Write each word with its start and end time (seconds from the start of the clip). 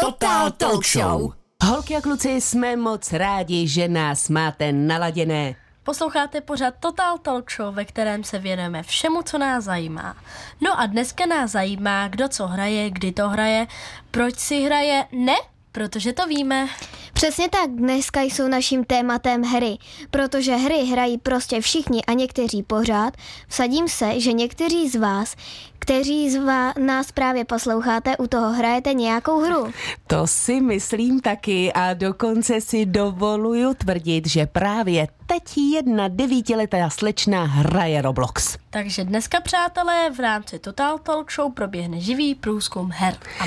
Total 0.00 0.50
Talk 0.50 0.84
Show. 0.86 1.32
Holky 1.64 1.96
a 1.96 2.00
kluci, 2.00 2.40
jsme 2.40 2.76
moc 2.76 3.12
rádi, 3.12 3.68
že 3.68 3.88
nás 3.88 4.28
máte 4.28 4.72
naladěné. 4.72 5.54
Posloucháte 5.82 6.40
pořád 6.40 6.74
Total 6.80 7.18
Talk 7.18 7.50
Show, 7.50 7.74
ve 7.74 7.84
kterém 7.84 8.24
se 8.24 8.38
věnujeme 8.38 8.82
všemu, 8.82 9.22
co 9.22 9.38
nás 9.38 9.64
zajímá. 9.64 10.16
No 10.60 10.80
a 10.80 10.86
dneska 10.86 11.26
nás 11.26 11.50
zajímá, 11.50 12.08
kdo 12.08 12.28
co 12.28 12.46
hraje, 12.46 12.90
kdy 12.90 13.12
to 13.12 13.28
hraje, 13.28 13.66
proč 14.10 14.38
si 14.38 14.60
hraje, 14.60 15.06
ne, 15.12 15.36
protože 15.72 16.12
to 16.12 16.26
víme. 16.26 16.68
Přesně 17.12 17.48
tak, 17.48 17.70
dneska 17.70 18.20
jsou 18.20 18.48
naším 18.48 18.84
tématem 18.84 19.42
hry, 19.42 19.78
protože 20.10 20.56
hry 20.56 20.84
hrají 20.84 21.18
prostě 21.18 21.60
všichni 21.60 22.04
a 22.04 22.12
někteří 22.12 22.62
pořád. 22.62 23.16
Vsadím 23.48 23.88
se, 23.88 24.20
že 24.20 24.32
někteří 24.32 24.88
z 24.88 24.96
vás, 24.96 25.36
kteří 25.78 26.30
z 26.30 26.44
vás 26.44 26.74
nás 26.78 27.12
právě 27.12 27.44
posloucháte, 27.44 28.16
u 28.16 28.26
toho 28.26 28.52
hrajete 28.52 28.94
nějakou 28.94 29.40
hru. 29.40 29.72
To 30.06 30.26
si 30.26 30.60
myslím 30.60 31.20
taky 31.20 31.72
a 31.72 31.94
dokonce 31.94 32.60
si 32.60 32.86
dovoluju 32.86 33.74
tvrdit, 33.74 34.28
že 34.28 34.46
právě 34.46 35.08
teď 35.26 35.42
jedna 35.74 36.08
devítiletá 36.08 36.90
slečna 36.90 37.44
hraje 37.44 38.02
Roblox. 38.02 38.58
Takže 38.70 39.04
dneska, 39.04 39.40
přátelé, 39.40 40.10
v 40.10 40.20
rámci 40.20 40.58
Total 40.58 40.98
Talk 40.98 41.32
Show 41.32 41.52
proběhne 41.52 42.00
živý 42.00 42.34
průzkum 42.34 42.90
her. 42.92 43.16
A 43.40 43.44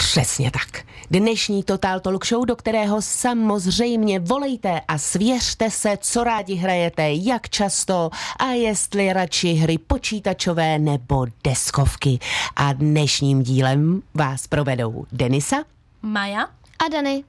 Přesně 0.00 0.50
tak. 0.50 0.84
Dnešní 1.10 1.62
Total 1.62 2.00
Talk 2.00 2.26
Show, 2.26 2.46
do 2.46 2.56
kterého 2.56 3.02
samozřejmě 3.02 4.20
volejte 4.20 4.80
a 4.88 4.98
svěřte 4.98 5.70
se, 5.70 5.98
co 6.00 6.24
rádi 6.24 6.54
hrajete, 6.54 7.12
jak 7.12 7.48
často 7.48 8.10
a 8.38 8.46
jestli 8.46 9.12
radši 9.12 9.52
hry 9.52 9.78
počítačové 9.78 10.78
nebo 10.78 11.26
deskovky. 11.44 12.18
A 12.56 12.72
dnešním 12.72 13.42
dílem 13.42 14.02
vás 14.14 14.46
provedou 14.46 15.06
Denisa, 15.12 15.56
Maja 16.02 16.42
A 16.86 16.88
Dany? 16.92 17.24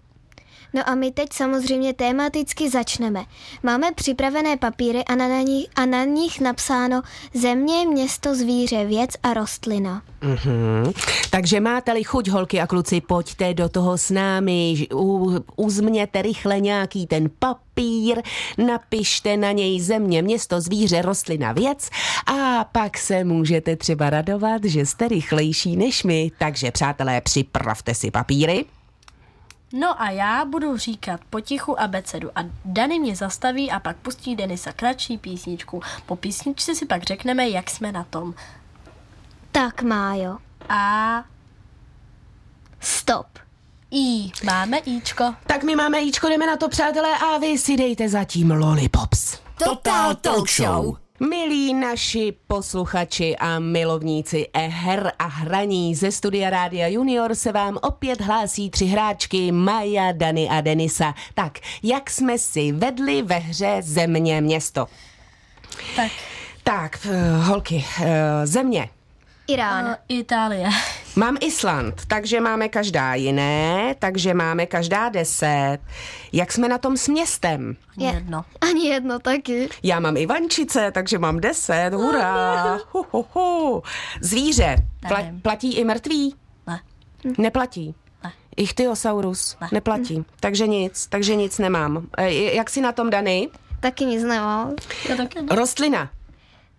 No 0.74 0.90
a 0.90 0.96
my 0.96 1.12
teď 1.12 1.34
samozřejmě 1.34 1.94
tematicky 1.94 2.70
začneme. 2.70 3.26
Máme 3.64 3.92
připravené 3.92 4.58
papíry 4.58 5.06
a 5.06 5.16
na, 5.16 5.42
nich, 5.42 5.68
a 5.76 5.86
na 5.86 6.04
nich 6.04 6.40
napsáno 6.40 7.02
země, 7.34 7.88
město, 7.88 8.36
zvíře, 8.36 8.86
věc 8.86 9.10
a 9.24 9.34
rostlina. 9.34 10.02
Mhm. 10.22 10.94
Takže 11.30 11.60
máte-li 11.60 12.04
chuť, 12.04 12.28
holky 12.28 12.62
a 12.62 12.68
kluci, 12.68 13.02
pojďte 13.02 13.54
do 13.54 13.70
toho 13.70 13.98
s 13.98 14.10
námi, 14.10 14.88
u, 14.94 15.36
uzměte 15.56 16.22
rychle 16.22 16.60
nějaký 16.60 17.08
ten 17.08 17.30
papír, 17.40 18.22
napište 18.58 19.38
na 19.38 19.52
něj 19.52 19.82
země, 19.82 20.22
město, 20.22 20.62
zvíře, 20.62 21.02
rostlina, 21.02 21.52
věc 21.52 21.90
a 22.26 22.64
pak 22.64 22.98
se 22.98 23.24
můžete 23.24 23.76
třeba 23.76 24.10
radovat, 24.10 24.64
že 24.64 24.86
jste 24.86 25.08
rychlejší 25.08 25.76
než 25.78 26.04
my. 26.04 26.32
Takže 26.38 26.72
přátelé, 26.72 27.22
připravte 27.22 27.96
si 27.96 28.12
papíry. 28.12 28.66
No 29.74 30.02
a 30.02 30.10
já 30.10 30.46
budu 30.46 30.78
říkat 30.78 31.22
potichu 31.30 31.80
abecedu 31.80 32.30
a 32.36 32.42
Dany 32.66 33.00
mě 33.00 33.16
zastaví 33.16 33.72
a 33.72 33.80
pak 33.80 33.98
pustí 33.98 34.36
Denisa 34.36 34.72
kratší 34.72 35.18
písničku. 35.18 35.82
Po 36.06 36.16
písničce 36.16 36.76
si 36.76 36.86
pak 36.86 37.04
řekneme, 37.04 37.50
jak 37.50 37.70
jsme 37.70 37.92
na 37.92 38.04
tom. 38.04 38.34
Tak, 39.52 39.82
Májo. 39.82 40.38
A 40.70 41.24
Stop. 42.80 43.28
I. 43.92 44.32
Máme 44.44 44.78
Ičko. 44.78 45.36
Tak 45.48 45.64
my 45.64 45.76
máme 45.76 46.00
jíčko, 46.00 46.30
jdeme 46.30 46.48
na 46.48 46.58
to, 46.58 46.70
přátelé, 46.70 47.18
a 47.18 47.38
vy 47.38 47.58
si 47.58 47.78
dejte 47.78 48.10
zatím 48.10 48.52
lollipops. 48.52 49.38
Total 49.64 50.16
Talk 50.16 50.50
Show. 50.50 50.98
Milí 51.30 51.74
naši 51.74 52.34
posluchači 52.48 53.36
a 53.38 53.60
milovníci 53.60 54.48
e 54.54 54.68
her 54.68 55.12
a 55.20 55.26
hraní 55.26 55.96
ze 55.96 56.12
studia 56.12 56.50
Rádia 56.50 56.88
Junior 56.88 57.36
se 57.36 57.52
vám 57.52 57.78
opět 57.82 58.22
hlásí 58.22 58.70
tři 58.70 58.86
hráčky 58.86 59.52
Maja, 59.52 60.12
Dany 60.12 60.50
a 60.50 60.62
Denisa. 60.62 61.14
Tak, 61.34 61.60
jak 61.84 62.10
jsme 62.10 62.38
si 62.38 62.72
vedli 62.72 63.22
ve 63.22 63.36
hře 63.38 63.78
Země 63.82 64.42
město? 64.42 64.88
Tak. 65.96 66.12
Tak, 66.64 67.08
eh, 67.12 67.38
holky, 67.38 67.86
eh, 68.02 68.48
země. 68.48 68.90
Irán. 69.54 69.86
A 69.88 69.98
Itálie. 70.08 70.70
Mám 71.16 71.38
Island, 71.42 72.06
takže 72.08 72.40
máme 72.42 72.70
každá 72.70 73.16
jiné, 73.16 73.96
takže 74.00 74.34
máme 74.34 74.66
každá 74.66 75.10
deset. 75.10 75.78
Jak 76.34 76.52
jsme 76.52 76.68
na 76.68 76.78
tom 76.78 76.98
s 76.98 77.08
městem? 77.08 77.76
Je. 77.98 78.08
Jedno. 78.14 78.46
Ani 78.62 78.88
jedno 78.88 79.20
taky. 79.20 79.70
Já 79.84 80.00
mám 80.00 80.18
Ivančice, 80.18 80.92
takže 80.92 81.18
mám 81.20 81.40
deset, 81.40 81.94
hurá. 81.94 82.80
Hu, 82.92 83.06
hu, 83.12 83.26
hu. 83.34 83.84
Zvíře, 84.22 84.76
Pla- 85.10 85.42
platí 85.42 85.74
i 85.74 85.84
mrtví? 85.84 86.36
Ne. 86.68 86.80
Neplatí. 87.38 87.96
Ne. 88.24 88.32
Ichthyosaurus 88.58 89.58
Ne. 89.62 89.68
neplatí. 89.72 90.26
Takže 90.40 90.68
nic, 90.68 91.08
takže 91.08 91.36
nic 91.36 91.58
nemám. 91.60 92.08
E, 92.18 92.34
Jak 92.34 92.70
si 92.70 92.82
na 92.82 92.92
tom, 92.92 93.10
Dany? 93.10 93.50
Taky 93.80 94.06
nic 94.06 94.24
nemám. 94.24 94.74
Já 95.10 95.16
taky 95.16 95.42
ne. 95.42 95.56
Rostlina. 95.56 96.10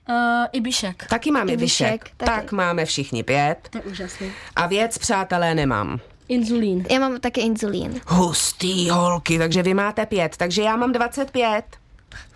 Uh, 0.08 0.14
Ibišek. 0.52 1.06
Taky 1.08 1.30
máme 1.30 1.52
Ibišek, 1.52 1.86
vyšek. 1.90 2.10
taky. 2.16 2.30
Tak 2.30 2.52
máme 2.52 2.84
všichni 2.84 3.22
pět. 3.22 3.56
To 3.70 3.78
je 3.78 3.84
úžasný. 3.84 4.32
A 4.56 4.66
věc, 4.66 4.98
přátelé, 4.98 5.54
nemám. 5.54 6.00
Inzulín. 6.28 6.84
Já 6.90 6.98
mám 6.98 7.20
taky 7.20 7.40
inzulín. 7.40 8.00
Hustý 8.06 8.90
holky, 8.90 9.38
takže 9.38 9.62
vy 9.62 9.74
máte 9.74 10.06
pět, 10.06 10.36
takže 10.36 10.62
já 10.62 10.76
mám 10.76 10.92
25. 10.92 11.64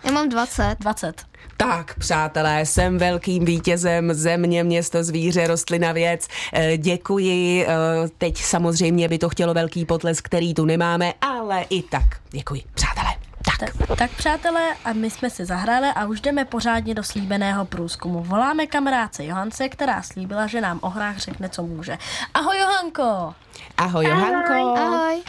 Já 0.03 0.11
mám 0.11 0.29
20. 0.29 0.75
20. 0.79 1.21
Tak, 1.57 1.99
přátelé, 1.99 2.65
jsem 2.65 2.97
velkým 2.97 3.45
vítězem 3.45 4.13
země, 4.13 4.63
město, 4.63 5.03
zvíře, 5.03 5.47
rostlina, 5.47 5.91
věc. 5.91 6.27
Eh, 6.53 6.77
Děkuji. 6.77 7.65
eh, 7.67 7.75
Teď 8.17 8.37
samozřejmě 8.43 9.07
by 9.07 9.17
to 9.17 9.29
chtělo 9.29 9.53
velký 9.53 9.85
potlesk, 9.85 10.25
který 10.25 10.53
tu 10.53 10.65
nemáme, 10.65 11.13
ale 11.21 11.65
i 11.69 11.81
tak. 11.83 12.05
Děkuji, 12.31 12.61
přátelé. 12.73 13.15
Tak. 13.47 13.59
Tak, 13.59 13.97
tak 13.97 14.11
přátelé, 14.11 14.75
a 14.85 14.93
my 14.93 15.09
jsme 15.09 15.29
si 15.29 15.45
zahráli 15.45 15.87
a 15.95 16.05
už 16.05 16.21
jdeme 16.21 16.45
pořádně 16.45 16.93
do 16.95 17.03
slíbeného 17.03 17.65
průzkumu. 17.65 18.23
Voláme 18.23 18.67
kamarádce 18.67 19.25
Johance, 19.25 19.69
která 19.69 20.01
slíbila, 20.01 20.47
že 20.47 20.61
nám 20.61 20.79
o 20.81 20.89
hrách 20.89 21.17
řekne, 21.17 21.49
co 21.49 21.63
může. 21.63 21.97
Ahoj 22.33 22.57
Johanko! 22.57 23.33
Ahoj, 23.77 24.05
Johanko. 24.05 24.79
Ahoj. 24.81 25.21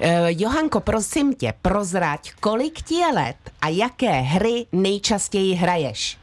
Eh, 0.00 0.26
Johanko, 0.28 0.80
prosím 0.80 1.34
tě, 1.34 1.52
prozrať, 1.62 2.32
kolik 2.40 2.82
ti 2.82 2.94
je 2.94 3.06
let 3.06 3.36
a 3.62 3.68
jaké 3.68 4.10
hry 4.10 4.66
nejčastěji 4.72 5.54
hraješ? 5.54 6.18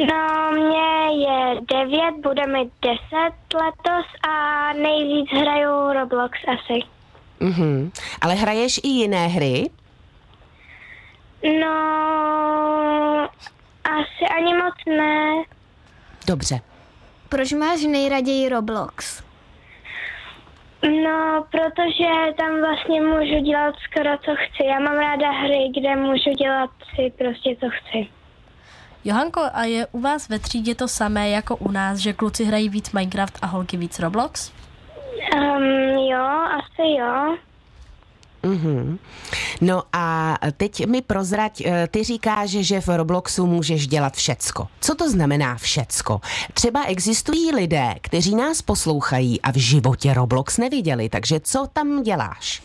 No, 0.00 0.50
mě 0.52 1.22
je 1.26 1.60
devět, 1.70 2.14
bude 2.22 2.46
mi 2.46 2.70
deset 2.82 3.54
letos 3.54 4.06
a 4.28 4.72
nejvíc 4.72 5.30
hraju 5.30 5.92
Roblox 5.92 6.38
asi. 6.48 7.01
Mhm. 7.42 7.90
Ale 8.20 8.34
hraješ 8.34 8.80
i 8.82 8.88
jiné 8.88 9.26
hry? 9.26 9.70
No, 11.60 13.28
asi 13.84 14.24
ani 14.36 14.54
moc 14.54 14.74
ne. 14.86 15.42
Dobře. 16.26 16.60
Proč 17.28 17.52
máš 17.52 17.82
nejraději 17.82 18.48
Roblox? 18.48 19.22
No, 21.04 21.44
protože 21.50 22.32
tam 22.38 22.60
vlastně 22.60 23.00
můžu 23.00 23.40
dělat 23.44 23.74
skoro 23.90 24.18
co 24.18 24.30
chci. 24.36 24.66
Já 24.66 24.78
mám 24.80 24.96
ráda 24.96 25.30
hry, 25.30 25.70
kde 25.74 25.96
můžu 25.96 26.30
dělat 26.38 26.70
si 26.94 27.12
prostě 27.18 27.56
co 27.60 27.66
chci. 27.70 28.08
Johanko, 29.04 29.40
a 29.52 29.64
je 29.64 29.86
u 29.86 30.00
vás 30.00 30.28
ve 30.28 30.38
třídě 30.38 30.74
to 30.74 30.88
samé 30.88 31.28
jako 31.28 31.56
u 31.56 31.70
nás, 31.70 31.98
že 31.98 32.12
kluci 32.12 32.44
hrají 32.44 32.68
víc 32.68 32.92
Minecraft 32.92 33.38
a 33.42 33.46
holky 33.46 33.76
víc 33.76 33.98
Roblox? 33.98 34.52
Um, 35.34 35.62
jo, 36.10 36.26
asi 36.58 36.96
jo. 36.98 37.36
Mhm. 38.42 38.98
No 39.60 39.82
a 39.92 40.36
teď 40.56 40.86
mi 40.86 41.02
prozrať, 41.02 41.60
eh, 41.60 41.88
ty 41.90 42.04
říkáš, 42.04 42.50
že 42.50 42.80
v 42.80 42.88
Robloxu 42.88 43.46
můžeš 43.46 43.86
dělat 43.86 44.14
všecko. 44.14 44.66
Co 44.80 44.94
to 44.94 45.10
znamená 45.10 45.54
všecko? 45.54 46.20
Třeba 46.54 46.84
existují 46.84 47.54
lidé, 47.54 47.94
kteří 48.00 48.34
nás 48.34 48.62
poslouchají 48.62 49.40
a 49.40 49.52
v 49.52 49.56
životě 49.56 50.14
Roblox 50.14 50.58
neviděli, 50.58 51.08
takže 51.08 51.40
co 51.40 51.66
tam 51.72 52.02
děláš? 52.02 52.62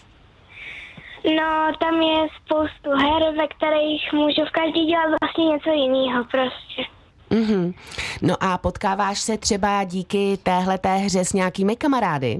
No, 1.35 1.71
tam 1.79 2.01
je 2.01 2.27
spoustu 2.45 2.89
her, 2.89 3.35
ve 3.37 3.47
kterých 3.47 4.13
můžu 4.13 4.41
v 4.45 4.51
každý 4.51 4.85
dělat 4.85 5.09
vlastně 5.21 5.45
něco 5.45 5.69
jiného 5.69 6.23
prostě. 6.23 6.96
Mhm. 7.29 7.73
No 8.21 8.35
a 8.39 8.57
potkáváš 8.57 9.19
se 9.19 9.37
třeba 9.37 9.83
díky 9.83 10.37
téhleté 10.43 10.95
hře 10.95 11.25
s 11.25 11.33
nějakými 11.33 11.75
kamarády? 11.75 12.37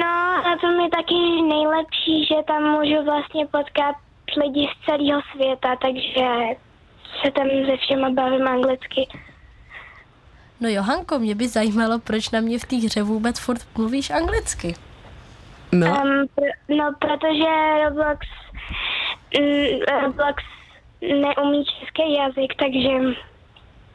No, 0.00 0.06
a 0.46 0.56
to 0.60 0.66
mi 0.68 0.88
taky 0.90 1.42
nejlepší, 1.48 2.24
že 2.26 2.34
tam 2.46 2.62
můžu 2.62 3.04
vlastně 3.04 3.46
potkat 3.46 3.96
lidi 4.42 4.68
z 4.72 4.84
celého 4.84 5.20
světa, 5.34 5.76
takže 5.82 6.26
se 7.24 7.30
tam 7.30 7.46
se 7.66 7.76
všema 7.76 8.10
bavím 8.10 8.48
anglicky. 8.48 9.08
No 10.60 10.68
Johanko, 10.68 11.18
mě 11.18 11.34
by 11.34 11.48
zajímalo, 11.48 11.98
proč 11.98 12.30
na 12.30 12.40
mě 12.40 12.58
v 12.58 12.64
té 12.64 12.76
hře 12.76 13.02
vůbec 13.02 13.38
furt 13.38 13.66
mluvíš 13.78 14.10
anglicky. 14.10 14.74
No, 15.72 15.86
Um, 15.86 16.26
pr- 16.36 16.52
no, 16.68 16.92
protože 16.98 17.84
Roblox, 17.84 18.26
mm, 19.40 20.00
Roblox 20.02 20.42
neumí 21.00 21.64
český 21.64 22.14
jazyk, 22.14 22.54
takže 22.58 22.88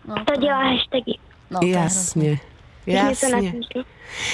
No, 0.07 0.15
to 0.25 0.41
dělá 0.41 0.63
hashtagy. 0.63 1.13
no, 1.51 1.59
jasně. 1.63 2.39
Jasně. 2.85 3.29
Jasně. 3.35 3.53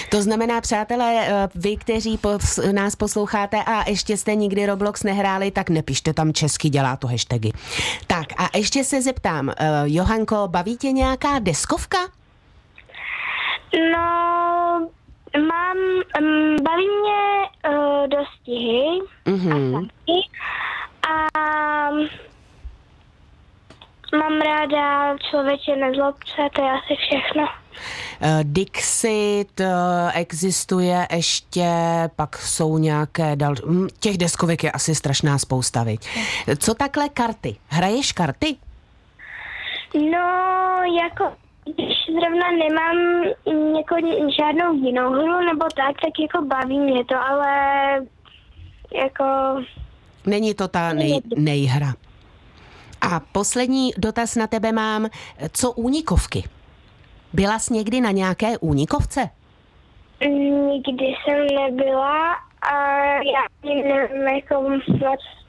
To 0.10 0.22
znamená, 0.22 0.62
přátelé, 0.62 1.28
eh, 1.28 1.50
vy, 1.56 1.78
kteří 1.78 2.18
pos- 2.18 2.74
nás 2.74 2.96
posloucháte 2.96 3.64
a 3.64 3.90
ještě 3.90 4.18
jste 4.18 4.36
nikdy 4.36 4.66
Roblox 4.66 5.04
nehráli, 5.04 5.52
tak 5.52 5.70
nepište 5.70 6.14
tam 6.14 6.34
česky, 6.34 6.70
dělá 6.70 6.96
to 6.96 7.08
hashtagy. 7.08 7.52
Tak 8.08 8.26
a 8.38 8.58
ještě 8.58 8.84
se 8.84 9.02
zeptám, 9.02 9.50
eh, 9.50 9.56
Johanko, 9.86 10.48
baví 10.48 10.78
tě 10.78 10.92
nějaká 10.92 11.40
deskovka? 11.40 11.98
No, 13.94 14.90
mám, 15.48 15.78
um, 16.22 16.56
baví 16.64 16.88
mě 17.02 17.50
uh, 17.78 18.08
dostihy 18.08 19.00
Mhm. 19.26 19.74
taky 19.74 20.20
a 21.10 21.90
mám 24.20 24.42
ráda 24.42 25.18
člověče 25.30 25.76
nezlobce, 25.76 26.42
to 26.56 26.62
je 26.64 26.72
asi 26.72 26.96
všechno. 26.96 27.48
Eh, 28.22 28.40
Dixit 28.44 29.60
eh, 29.62 29.68
existuje 30.14 31.08
ještě, 31.16 31.70
pak 32.16 32.38
jsou 32.38 32.78
nějaké 32.78 33.36
dal... 33.36 33.54
hm, 33.68 33.88
Těch 34.00 34.18
deskovek 34.18 34.64
je 34.64 34.72
asi 34.72 34.96
strašná 34.96 35.38
spousta, 35.38 35.84
viď? 35.84 36.08
Co 36.60 36.74
takhle 36.74 37.10
karty? 37.10 37.56
Hraješ 37.68 38.12
karty? 38.12 38.56
No, 40.12 40.28
jako 41.04 41.34
když 41.64 41.94
zrovna 42.06 42.52
nemám 42.52 43.24
jako 43.78 43.96
žádnou 44.40 44.74
jinou 44.86 45.10
hru 45.10 45.40
nebo 45.46 45.66
tak, 45.76 46.02
tak 46.02 46.20
jako 46.20 46.46
baví 46.46 46.80
mě 46.80 47.06
to, 47.06 47.16
ale 47.30 47.48
jako 49.04 49.24
Není 50.26 50.54
to 50.54 50.68
ta 50.68 50.94
nej, 50.94 51.22
nejhra. 51.38 51.94
A 53.12 53.20
poslední 53.32 53.92
dotaz 53.98 54.36
na 54.36 54.48
tebe 54.48 54.72
mám. 54.72 55.10
Co 55.52 55.72
únikovky? 55.72 56.44
Byla 57.34 57.60
jsi 57.60 57.74
někdy 57.74 58.02
na 58.02 58.12
nějaké 58.12 58.58
únikovce? 58.58 59.30
nikdy 60.72 61.06
jsem 61.06 61.48
nebyla 61.48 62.34
a 62.62 62.98
já 63.06 63.44
nevím, 63.64 64.28
jako 64.28 64.62
moc, 64.62 64.84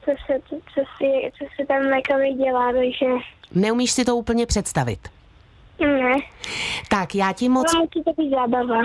co 0.05 0.11
se, 0.25 0.39
co, 0.49 0.55
co, 0.73 0.81
si, 0.97 1.31
co 1.37 1.45
se 1.55 1.65
tam 1.67 1.83
jako 1.83 2.43
dělá, 2.43 2.73
takže 2.73 3.05
Neumíš 3.51 3.91
si 3.91 4.05
to 4.05 4.15
úplně 4.15 4.45
představit. 4.45 5.14
Ne. 5.79 6.15
Tak 6.89 7.15
já 7.15 7.33
ti 7.33 7.49
moc, 7.49 7.71
být 8.17 8.29
zábava. 8.29 8.81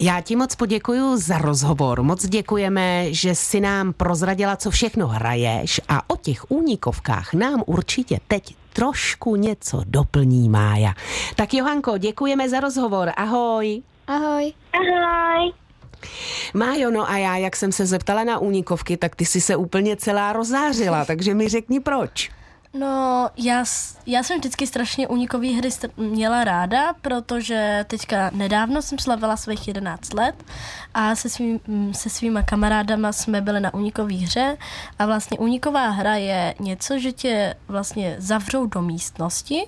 já 0.00 0.20
ti 0.20 0.36
moc 0.36 0.54
poděkuju 0.54 1.16
za 1.16 1.38
rozhovor. 1.38 2.02
Moc 2.02 2.26
děkujeme, 2.26 3.14
že 3.14 3.34
si 3.34 3.60
nám 3.60 3.92
prozradila, 3.92 4.56
co 4.56 4.70
všechno 4.70 5.06
hraješ 5.06 5.80
a 5.88 6.10
o 6.10 6.16
těch 6.16 6.50
únikovkách 6.50 7.34
nám 7.34 7.62
určitě 7.66 8.18
teď 8.28 8.54
trošku 8.72 9.36
něco 9.36 9.82
doplní 9.86 10.48
Mája. 10.48 10.92
Tak 11.36 11.54
Johanko, 11.54 11.98
děkujeme 11.98 12.48
za 12.48 12.60
rozhovor. 12.60 13.12
Ahoj. 13.16 13.82
Ahoj. 14.06 14.52
Ahoj. 14.72 15.52
Májo, 16.54 16.90
no 16.90 17.10
a 17.10 17.16
já, 17.16 17.36
jak 17.36 17.56
jsem 17.56 17.72
se 17.72 17.86
zeptala 17.86 18.24
na 18.24 18.38
únikovky, 18.38 18.96
tak 18.96 19.16
ty 19.16 19.24
si 19.24 19.40
se 19.40 19.56
úplně 19.56 19.96
celá 19.96 20.32
rozářila, 20.32 21.04
takže 21.04 21.34
mi 21.34 21.48
řekni 21.48 21.80
proč. 21.80 22.30
No, 22.74 23.30
já, 23.36 23.64
já 24.06 24.22
jsem 24.22 24.38
vždycky 24.38 24.66
strašně 24.66 25.08
unikové 25.08 25.48
hry 25.48 25.68
měla 25.96 26.44
ráda, 26.44 26.92
protože 27.02 27.84
teďka 27.88 28.30
nedávno 28.34 28.82
jsem 28.82 28.98
slavila 28.98 29.36
svých 29.36 29.68
11 29.68 30.14
let 30.14 30.44
a 30.94 31.14
se, 31.14 31.28
svým, 31.28 31.60
se 31.92 32.10
svýma 32.10 32.42
kamarádama 32.42 33.12
jsme 33.12 33.40
byli 33.40 33.60
na 33.60 33.74
unikové 33.74 34.14
hře 34.14 34.56
a 34.98 35.06
vlastně 35.06 35.38
uniková 35.38 35.88
hra 35.88 36.14
je 36.16 36.54
něco, 36.60 36.98
že 36.98 37.12
tě 37.12 37.54
vlastně 37.68 38.16
zavřou 38.18 38.66
do 38.66 38.82
místnosti 38.82 39.66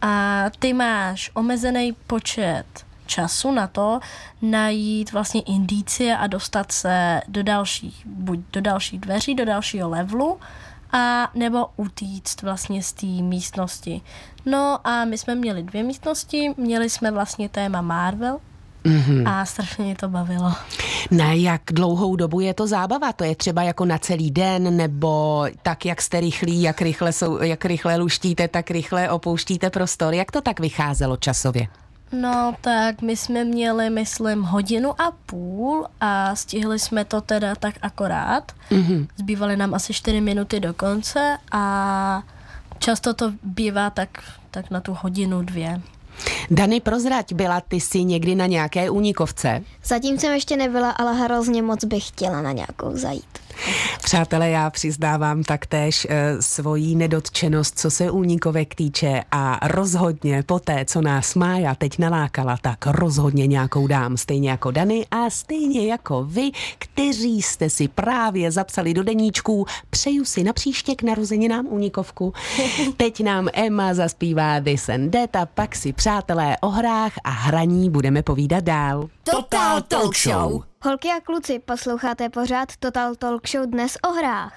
a 0.00 0.44
ty 0.58 0.72
máš 0.72 1.30
omezený 1.34 1.92
počet 2.06 2.64
času 3.06 3.50
na 3.50 3.66
to 3.66 4.00
najít 4.42 5.12
vlastně 5.12 5.40
indicie 5.40 6.16
a 6.16 6.26
dostat 6.26 6.72
se 6.72 7.20
do 7.28 7.42
dalších, 7.42 8.06
buď 8.06 8.38
do 8.52 8.60
dalších 8.60 9.00
dveří, 9.00 9.34
do 9.34 9.44
dalšího 9.44 9.88
levelu, 9.88 10.38
a 10.92 11.30
nebo 11.34 11.66
utíct 11.76 12.42
vlastně 12.42 12.82
z 12.82 12.92
té 12.92 13.06
místnosti. 13.06 14.00
No 14.46 14.86
a 14.86 15.04
my 15.04 15.18
jsme 15.18 15.34
měli 15.34 15.62
dvě 15.62 15.82
místnosti, 15.82 16.54
měli 16.56 16.90
jsme 16.90 17.10
vlastně 17.10 17.48
téma 17.48 17.80
Marvel 17.80 18.38
mm-hmm. 18.84 19.28
a 19.28 19.44
strašně 19.44 19.84
mě 19.84 19.94
to 19.94 20.08
bavilo. 20.08 20.52
Na 21.10 21.32
jak 21.32 21.62
dlouhou 21.72 22.16
dobu 22.16 22.40
je 22.40 22.54
to 22.54 22.66
zábava? 22.66 23.12
To 23.12 23.24
je 23.24 23.36
třeba 23.36 23.62
jako 23.62 23.84
na 23.84 23.98
celý 23.98 24.30
den, 24.30 24.76
nebo 24.76 25.44
tak, 25.62 25.86
jak 25.86 26.02
jste 26.02 26.20
rychlí, 26.20 26.62
jak 26.62 26.80
rychle, 26.80 27.12
jsou, 27.12 27.42
jak 27.42 27.64
rychle 27.64 27.96
luštíte, 27.96 28.48
tak 28.48 28.70
rychle 28.70 29.10
opouštíte 29.10 29.70
prostor. 29.70 30.14
Jak 30.14 30.32
to 30.32 30.40
tak 30.40 30.60
vycházelo 30.60 31.16
časově? 31.16 31.66
No 32.12 32.54
tak 32.60 33.02
my 33.02 33.16
jsme 33.16 33.44
měli, 33.44 33.90
myslím, 33.90 34.42
hodinu 34.42 35.00
a 35.00 35.12
půl 35.26 35.86
a 36.00 36.36
stihli 36.36 36.78
jsme 36.78 37.04
to 37.04 37.20
teda 37.20 37.54
tak 37.54 37.74
akorát. 37.82 38.52
Mm-hmm. 38.70 39.06
Zbývaly 39.16 39.56
nám 39.56 39.74
asi 39.74 39.94
4 39.94 40.20
minuty 40.20 40.60
do 40.60 40.74
konce 40.74 41.38
a 41.52 42.22
často 42.78 43.14
to 43.14 43.32
bývá 43.42 43.90
tak, 43.90 44.08
tak 44.50 44.70
na 44.70 44.80
tu 44.80 44.96
hodinu, 45.00 45.42
dvě. 45.42 45.80
Dany, 46.50 46.80
prozrať, 46.80 47.32
byla 47.32 47.60
ty 47.60 47.80
si 47.80 48.04
někdy 48.04 48.34
na 48.34 48.46
nějaké 48.46 48.90
únikovce? 48.90 49.62
Zatím 49.84 50.18
jsem 50.18 50.32
ještě 50.32 50.56
nebyla, 50.56 50.90
ale 50.90 51.14
hrozně 51.14 51.62
moc 51.62 51.84
bych 51.84 52.08
chtěla 52.08 52.42
na 52.42 52.52
nějakou 52.52 52.96
zajít. 52.96 53.38
Přátelé, 54.02 54.50
já 54.50 54.70
přiznávám 54.70 55.42
taktéž 55.42 56.06
e, 56.10 56.42
svoji 56.42 56.94
nedotčenost, 56.94 57.78
co 57.78 57.90
se 57.90 58.10
únikovek 58.10 58.74
týče 58.74 59.22
a 59.32 59.68
rozhodně 59.68 60.42
po 60.42 60.58
té, 60.58 60.84
co 60.84 61.00
nás 61.00 61.34
Mája 61.34 61.74
teď 61.74 61.98
nalákala, 61.98 62.56
tak 62.62 62.86
rozhodně 62.86 63.46
nějakou 63.46 63.86
dám, 63.86 64.16
stejně 64.16 64.50
jako 64.50 64.70
Dany 64.70 65.06
a 65.10 65.30
stejně 65.30 65.86
jako 65.86 66.24
vy, 66.24 66.50
kteří 66.78 67.42
jste 67.42 67.70
si 67.70 67.88
právě 67.88 68.50
zapsali 68.50 68.94
do 68.94 69.02
deníčků, 69.02 69.66
přeju 69.90 70.24
si 70.24 70.44
na 70.44 70.52
příště 70.52 70.94
k 70.94 71.02
narozeninám 71.02 71.66
únikovku. 71.70 72.32
Teď 72.96 73.24
nám 73.24 73.48
Emma 73.52 73.94
zaspívá 73.94 74.60
This 74.60 74.88
and 74.88 75.10
That 75.10 75.36
a 75.36 75.46
pak 75.46 75.76
si 75.76 75.92
přátelé 75.92 76.56
o 76.60 76.68
hrách 76.68 77.12
a 77.24 77.30
hraní 77.30 77.90
budeme 77.90 78.22
povídat 78.22 78.64
dál. 78.64 79.08
Total 79.24 79.82
Talk 79.82 80.16
Show. 80.16 80.71
Holky 80.84 81.08
a 81.08 81.20
kluci, 81.20 81.58
posloucháte 81.58 82.28
pořád 82.28 82.76
Total 82.76 83.14
Talk 83.14 83.48
Show 83.48 83.70
dnes 83.70 83.98
o 84.08 84.12
hrách. 84.12 84.54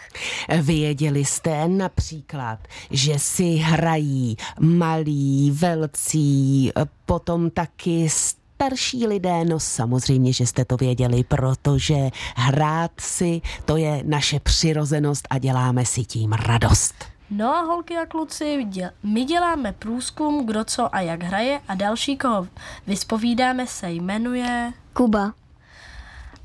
Věděli 0.61 1.25
jste 1.25 1.67
například, 1.67 2.59
že 2.91 3.19
si 3.19 3.55
hrají 3.55 4.37
malí, 4.59 5.51
velcí, 5.51 6.71
potom 7.05 7.49
taky 7.49 8.09
starší 8.09 9.07
lidé, 9.07 9.45
no 9.45 9.59
samozřejmě, 9.59 10.33
že 10.33 10.45
jste 10.45 10.65
to 10.65 10.77
věděli, 10.77 11.23
protože 11.23 12.09
hrát 12.35 12.91
si, 12.99 13.41
to 13.65 13.77
je 13.77 14.03
naše 14.05 14.39
přirozenost 14.39 15.27
a 15.29 15.37
děláme 15.37 15.85
si 15.85 16.03
tím 16.03 16.33
radost. 16.33 16.95
No 17.29 17.55
a 17.55 17.61
holky 17.61 17.97
a 17.97 18.05
kluci, 18.05 18.67
my 19.03 19.25
děláme 19.25 19.73
průzkum, 19.79 20.45
kdo 20.45 20.63
co 20.63 20.95
a 20.95 21.01
jak 21.01 21.23
hraje 21.23 21.61
a 21.67 21.75
další, 21.75 22.17
koho 22.17 22.47
vyspovídáme, 22.87 23.67
se 23.67 23.91
jmenuje 23.91 24.73
Kuba. 24.93 25.33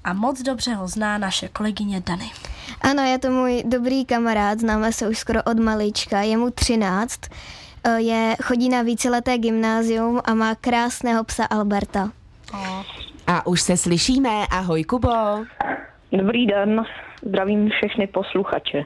A 0.04 0.12
moc 0.12 0.42
dobře 0.42 0.74
ho 0.74 0.88
zná 0.88 1.18
naše 1.18 1.48
kolegyně 1.48 2.02
Dany. 2.06 2.30
Ano, 2.80 3.02
je 3.02 3.18
to 3.18 3.30
můj 3.30 3.62
dobrý 3.66 4.04
kamarád, 4.04 4.60
známe 4.60 4.92
se 4.92 5.08
už 5.08 5.18
skoro 5.18 5.42
od 5.42 5.58
malička, 5.58 6.20
je 6.20 6.36
mu 6.36 6.50
13, 6.50 7.20
eh, 7.84 8.00
je, 8.00 8.36
chodí 8.42 8.68
na 8.68 8.82
víceleté 8.82 9.38
gymnázium 9.38 10.20
a 10.24 10.34
má 10.34 10.54
krásného 10.54 11.24
psa 11.24 11.44
Alberta. 11.44 12.10
A 13.26 13.46
už 13.46 13.60
se 13.60 13.76
slyšíme, 13.76 14.46
ahoj 14.50 14.84
Kubo. 14.84 15.10
Dobrý 16.12 16.46
den, 16.46 16.84
zdravím 17.26 17.70
všechny 17.70 18.06
posluchače. 18.06 18.84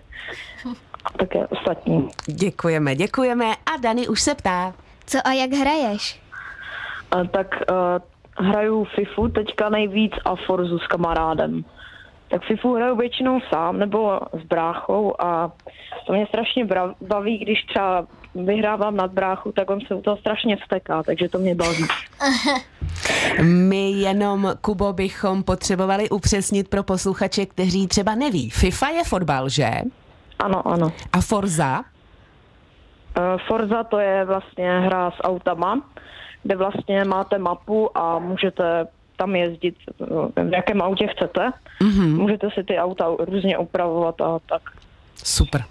A 1.05 1.19
také 1.19 1.47
ostatní. 1.47 2.09
Děkujeme, 2.27 2.97
děkujeme 2.97 3.55
a 3.55 3.77
Dani 3.81 4.09
už 4.09 4.23
se 4.23 4.35
ptá. 4.35 4.75
Co 5.07 5.19
a 5.25 5.33
jak 5.33 5.53
hraješ? 5.53 6.21
A 7.11 7.25
tak 7.25 7.47
uh, 7.71 7.77
hraju 8.39 8.85
FIFU 8.85 9.29
teďka 9.29 9.69
nejvíc 9.69 10.13
a 10.25 10.37
Forzu 10.37 10.79
s 10.79 10.87
kamarádem. 10.87 11.65
Tak 12.29 12.43
FIFU 12.43 12.75
hraju 12.75 12.97
většinou 12.97 13.41
sám 13.41 13.79
nebo 13.79 14.21
s 14.33 14.43
bráchou 14.47 15.15
a 15.19 15.53
to 16.07 16.13
mě 16.13 16.27
strašně 16.27 16.67
baví, 17.01 17.39
když 17.39 17.63
třeba 17.63 18.07
vyhrávám 18.35 18.97
nad 18.97 19.11
bráchu, 19.11 19.53
tak 19.53 19.71
on 19.71 19.81
se 19.81 19.95
u 19.95 20.03
toho 20.03 20.17
strašně 20.17 20.57
vsteká, 20.57 21.03
takže 21.03 21.29
to 21.29 21.39
mě 21.39 21.55
baví. 21.55 21.85
My 23.43 23.91
jenom, 23.91 24.53
Kubo, 24.61 24.93
bychom 24.93 25.43
potřebovali 25.43 26.11
upřesnit 26.11 26.69
pro 26.69 26.83
posluchače, 26.83 27.47
kteří 27.47 27.87
třeba 27.87 28.15
neví. 28.15 28.51
FIFA 28.51 28.89
je 28.89 29.05
fotbal, 29.05 29.49
že? 29.49 29.71
Ano, 30.39 30.69
ano. 30.69 30.93
A 31.13 31.21
Forza? 31.21 31.79
Uh, 31.79 33.39
Forza 33.49 33.85
to 33.85 33.99
je 33.99 34.25
vlastně 34.25 34.81
hra 34.81 35.11
s 35.11 35.25
autama, 35.25 35.81
kde 36.45 36.57
vlastně 36.57 37.05
máte 37.05 37.39
mapu 37.39 37.99
a 37.99 38.19
můžete 38.19 38.87
tam 39.17 39.37
jezdit, 39.37 39.75
eh, 40.37 40.45
v 40.45 40.53
jakém 40.53 40.83
autě 40.83 41.07
chcete. 41.07 41.53
Mm-hmm. 41.81 42.17
Můžete 42.17 42.51
si 42.51 42.65
ty 42.65 42.79
auta 42.79 43.07
různě 43.19 43.59
upravovat 43.59 44.21
a 44.21 44.39
tak. 44.49 44.63
Super. 45.15 45.65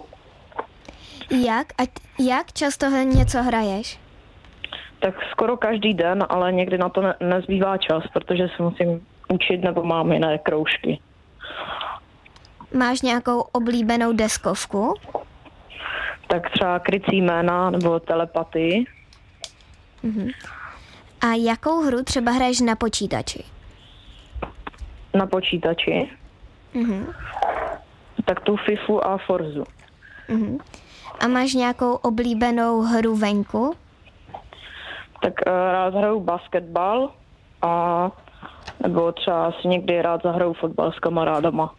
Jak, 1.30 1.66
a 1.78 1.82
jak 2.18 2.52
často 2.52 2.86
něco 2.86 3.42
hraješ? 3.42 4.00
Tak 4.98 5.14
skoro 5.30 5.56
každý 5.56 5.94
den, 5.94 6.26
ale 6.28 6.52
někdy 6.52 6.78
na 6.78 6.88
to 6.88 7.00
ne- 7.02 7.14
nezbývá 7.20 7.76
čas, 7.78 8.02
protože 8.12 8.48
se 8.56 8.62
musím 8.62 9.06
učit 9.28 9.62
nebo 9.62 9.82
mám 9.82 10.12
jiné 10.12 10.38
kroužky. 10.38 10.98
Máš 12.74 13.02
nějakou 13.02 13.40
oblíbenou 13.40 14.12
deskovku? 14.12 14.94
Tak 16.26 16.50
třeba 16.50 16.78
krycí 16.78 17.16
jména 17.16 17.70
nebo 17.70 18.00
telepatii. 18.00 18.84
A 21.24 21.34
jakou 21.34 21.82
hru 21.82 22.02
třeba 22.04 22.32
hraješ 22.32 22.60
na 22.60 22.76
počítači? 22.76 23.44
na 25.14 25.26
počítači. 25.26 26.10
Tak 28.24 28.40
tu 28.40 28.56
FIFU 28.56 29.04
a 29.06 29.18
Forzu. 29.18 29.64
A 31.20 31.28
máš 31.28 31.54
nějakou 31.54 31.94
oblíbenou 31.94 32.80
hru 32.82 33.16
venku? 33.16 33.74
Tak 35.22 35.32
uh, 35.46 35.52
rád 35.52 35.94
hraju 35.94 36.20
basketbal 36.20 37.10
a 37.62 38.10
nebo 38.82 39.12
třeba 39.12 39.52
si 39.52 39.68
někdy 39.68 40.02
rád 40.02 40.22
zahraju 40.22 40.52
fotbal 40.52 40.92
s 40.92 40.98
kamarádama. 40.98 41.74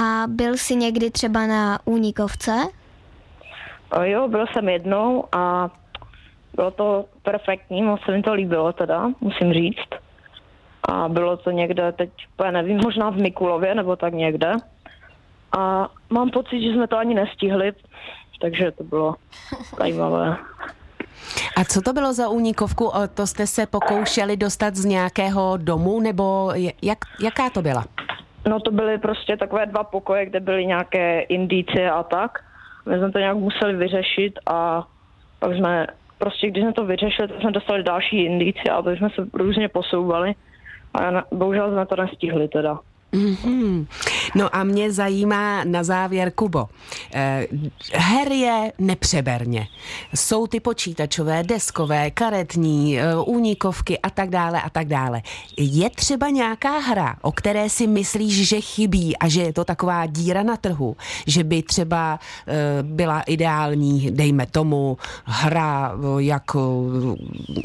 A 0.00 0.24
byl 0.26 0.56
jsi 0.56 0.76
někdy 0.76 1.10
třeba 1.10 1.46
na 1.46 1.78
únikovce? 1.84 2.52
Uh, 3.96 4.02
jo, 4.02 4.28
byl 4.28 4.46
jsem 4.52 4.68
jednou 4.68 5.24
a 5.32 5.70
bylo 6.54 6.70
to 6.70 7.04
perfektní, 7.22 7.82
moc 7.82 8.00
se 8.04 8.12
mi 8.12 8.22
to 8.22 8.32
líbilo 8.34 8.72
teda, 8.72 9.10
musím 9.20 9.52
říct. 9.52 9.88
A 10.88 11.08
bylo 11.08 11.36
to 11.36 11.50
někde, 11.50 11.92
teď 11.92 12.10
úplně 12.34 12.52
nevím, 12.52 12.80
možná 12.84 13.10
v 13.10 13.16
Mikulově 13.16 13.74
nebo 13.74 13.96
tak 13.96 14.12
někde. 14.12 14.52
A 15.58 15.88
mám 16.10 16.30
pocit, 16.30 16.62
že 16.62 16.72
jsme 16.72 16.86
to 16.86 16.98
ani 16.98 17.14
nestihli, 17.14 17.72
takže 18.40 18.70
to 18.70 18.84
bylo 18.84 19.14
zajímavé. 19.78 20.36
A 21.56 21.64
co 21.64 21.80
to 21.82 21.92
bylo 21.92 22.12
za 22.12 22.28
únikovku? 22.28 22.86
O, 22.86 23.08
To 23.14 23.26
jste 23.26 23.46
se 23.46 23.66
pokoušeli 23.66 24.36
dostat 24.36 24.74
z 24.74 24.84
nějakého 24.84 25.56
domu, 25.56 26.00
nebo 26.00 26.52
jak, 26.82 26.98
jaká 27.22 27.50
to 27.50 27.62
byla? 27.62 27.84
No 28.48 28.60
to 28.60 28.70
byly 28.70 28.98
prostě 28.98 29.36
takové 29.36 29.66
dva 29.66 29.84
pokoje, 29.84 30.26
kde 30.26 30.40
byly 30.40 30.66
nějaké 30.66 31.20
indicie 31.20 31.90
a 31.90 32.02
tak. 32.02 32.38
My 32.86 32.98
jsme 32.98 33.12
to 33.12 33.18
nějak 33.18 33.36
museli 33.36 33.76
vyřešit 33.76 34.38
a 34.46 34.86
pak 35.38 35.52
jsme, 35.52 35.86
prostě 36.22 36.50
když 36.50 36.64
jsme 36.64 36.72
to 36.72 36.84
vyřešili, 36.84 37.28
tak 37.28 37.40
jsme 37.40 37.50
dostali 37.50 37.82
další 37.82 38.24
indicie 38.24 38.72
a 38.72 38.82
tak 38.82 38.98
jsme 38.98 39.10
se 39.10 39.26
různě 39.34 39.68
posouvali. 39.68 40.34
A 40.94 41.24
bohužel 41.34 41.70
jsme 41.70 41.86
to 41.86 41.96
nestihli 41.96 42.48
teda. 42.48 42.78
Mhm. 43.12 43.86
No 44.34 44.56
a 44.56 44.64
mě 44.64 44.92
zajímá 44.92 45.64
na 45.64 45.84
závěr, 45.84 46.32
Kubo. 46.34 46.68
Eh, 47.14 47.46
her 47.92 48.32
je 48.32 48.72
nepřeberně. 48.78 49.68
Jsou 50.14 50.46
ty 50.46 50.60
počítačové, 50.60 51.42
deskové, 51.42 52.10
karetní, 52.10 52.98
eh, 53.00 53.16
únikovky 53.16 53.98
a 53.98 54.10
tak 54.10 54.30
dále 54.30 54.62
a 54.62 54.70
tak 54.70 54.88
dále. 54.88 55.22
Je 55.56 55.90
třeba 55.90 56.28
nějaká 56.28 56.78
hra, 56.78 57.16
o 57.22 57.32
které 57.32 57.68
si 57.70 57.86
myslíš, 57.86 58.48
že 58.48 58.60
chybí 58.60 59.16
a 59.16 59.28
že 59.28 59.42
je 59.42 59.52
to 59.52 59.64
taková 59.64 60.06
díra 60.06 60.42
na 60.42 60.56
trhu, 60.56 60.96
že 61.26 61.44
by 61.44 61.62
třeba 61.62 62.18
eh, 62.48 62.82
byla 62.82 63.20
ideální, 63.20 64.10
dejme 64.10 64.46
tomu, 64.46 64.96
hra 65.24 65.92
eh, 65.94 66.22
jako 66.22 66.84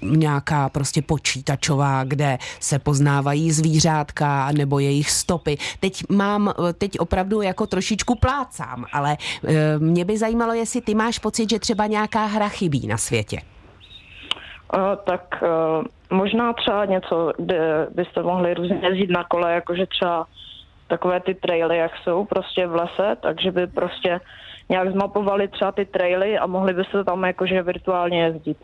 nějaká 0.03 0.69
prostě 0.69 1.01
počítačová, 1.01 2.03
kde 2.03 2.37
se 2.59 2.79
poznávají 2.79 3.51
zvířátka 3.51 4.51
nebo 4.51 4.79
jejich 4.79 5.11
stopy. 5.37 5.57
Teď 5.79 6.03
mám, 6.09 6.53
teď 6.77 6.99
opravdu 6.99 7.41
jako 7.41 7.67
trošičku 7.67 8.15
plácám, 8.15 8.85
ale 8.93 9.17
eh, 9.47 9.79
mě 9.79 10.05
by 10.05 10.17
zajímalo, 10.17 10.53
jestli 10.53 10.81
ty 10.81 10.95
máš 10.95 11.19
pocit, 11.19 11.49
že 11.49 11.59
třeba 11.59 11.87
nějaká 11.87 12.25
hra 12.25 12.49
chybí 12.49 12.87
na 12.87 12.97
světě. 12.97 13.37
Uh, 14.75 14.95
tak 15.05 15.21
uh, 15.41 15.85
možná 16.17 16.53
třeba 16.53 16.85
něco, 16.85 17.33
kde 17.37 17.87
byste 17.95 18.23
mohli 18.23 18.53
různě 18.53 18.79
jezdit 18.83 19.09
na 19.09 19.23
kole, 19.23 19.53
jakože 19.53 19.85
třeba 19.85 20.25
takové 20.87 21.19
ty 21.19 21.35
traily, 21.35 21.77
jak 21.77 21.91
jsou 22.03 22.25
prostě 22.25 22.67
v 22.67 22.75
lese, 22.75 23.17
takže 23.21 23.51
by 23.51 23.67
prostě 23.67 24.19
nějak 24.69 24.91
zmapovali 24.91 25.47
třeba 25.47 25.71
ty 25.71 25.85
traily 25.85 26.37
a 26.37 26.47
mohli 26.47 26.73
byste 26.73 27.03
tam 27.03 27.23
jakože 27.23 27.61
virtuálně 27.61 28.23
jezdit. 28.23 28.57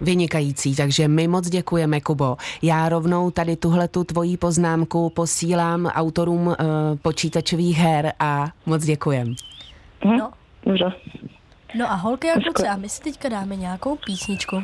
Vynikající, 0.00 0.76
takže 0.76 1.08
my 1.08 1.28
moc 1.28 1.48
děkujeme, 1.48 2.00
Kubo. 2.00 2.36
Já 2.62 2.88
rovnou 2.88 3.30
tady 3.30 3.56
tuhle 3.56 3.88
tu 3.88 4.04
tvoji 4.04 4.36
poznámku 4.36 5.10
posílám 5.10 5.86
autorům 5.86 6.46
uh, 6.46 6.54
počítačových 7.02 7.78
her 7.78 8.12
a 8.20 8.48
moc 8.66 8.84
děkujem. 8.84 9.34
No, 10.04 10.30
Dobře. 10.66 10.92
no 11.78 11.90
a 11.90 11.94
holky 11.94 12.30
a 12.30 12.34
kluci, 12.40 12.68
a 12.68 12.76
my 12.76 12.88
si 12.88 13.00
teďka 13.02 13.28
dáme 13.28 13.56
nějakou 13.56 13.96
písničku. 14.06 14.56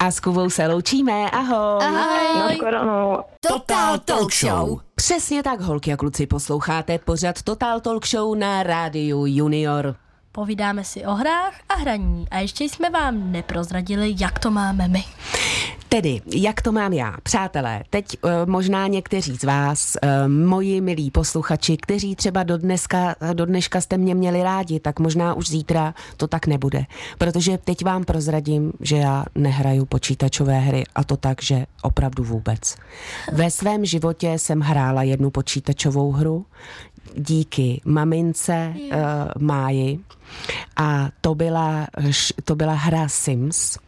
A 0.00 0.10
s 0.10 0.20
Kubou 0.20 0.50
se 0.50 0.66
loučíme, 0.66 1.30
ahoj. 1.30 1.84
ahoj. 1.84 2.38
Naschledanou. 2.38 3.18
Total 3.48 3.98
Talk 3.98 4.32
Show. 4.34 4.80
Přesně 4.94 5.42
tak, 5.42 5.60
holky 5.60 5.92
a 5.92 5.96
kluci, 5.96 6.26
posloucháte 6.26 6.98
pořad 6.98 7.42
Total 7.42 7.80
Talk 7.80 8.06
Show 8.06 8.36
na 8.36 8.62
rádiu 8.62 9.26
Junior. 9.26 9.96
Povídáme 10.34 10.84
si 10.84 11.06
o 11.06 11.14
hrách 11.14 11.54
a 11.68 11.74
hraní 11.74 12.26
a 12.30 12.38
ještě 12.38 12.64
jsme 12.64 12.90
vám 12.90 13.32
neprozradili, 13.32 14.14
jak 14.18 14.38
to 14.38 14.50
máme 14.50 14.88
my. 14.88 15.04
Tedy, 15.88 16.20
jak 16.34 16.62
to 16.62 16.72
mám 16.72 16.92
já? 16.92 17.16
Přátelé, 17.22 17.84
teď 17.90 18.06
uh, 18.22 18.30
možná 18.46 18.86
někteří 18.86 19.36
z 19.36 19.44
vás, 19.44 19.96
uh, 20.02 20.28
moji 20.28 20.80
milí 20.80 21.10
posluchači, 21.10 21.76
kteří 21.76 22.16
třeba 22.16 22.42
do, 22.42 22.58
dneska, 22.58 23.14
do 23.32 23.46
dneška 23.46 23.80
jste 23.80 23.98
mě 23.98 24.14
měli 24.14 24.42
rádi, 24.42 24.80
tak 24.80 25.00
možná 25.00 25.34
už 25.34 25.48
zítra 25.48 25.94
to 26.16 26.26
tak 26.26 26.46
nebude. 26.46 26.84
Protože 27.18 27.58
teď 27.58 27.84
vám 27.84 28.04
prozradím, 28.04 28.72
že 28.80 28.96
já 28.96 29.24
nehraju 29.34 29.84
počítačové 29.84 30.58
hry 30.58 30.84
a 30.94 31.04
to 31.04 31.16
tak, 31.16 31.42
že 31.42 31.66
opravdu 31.82 32.24
vůbec. 32.24 32.76
Ve 33.32 33.50
svém 33.50 33.84
životě 33.84 34.32
jsem 34.38 34.60
hrála 34.60 35.02
jednu 35.02 35.30
počítačovou 35.30 36.12
hru 36.12 36.46
díky 37.16 37.80
mamince 37.84 38.74
uh, 38.76 38.92
Máji 39.38 40.00
a 40.76 41.08
to 41.20 41.34
byla, 41.34 41.86
to 42.44 42.54
byla 42.54 42.74
hra 42.74 43.08
Sims. 43.08 43.78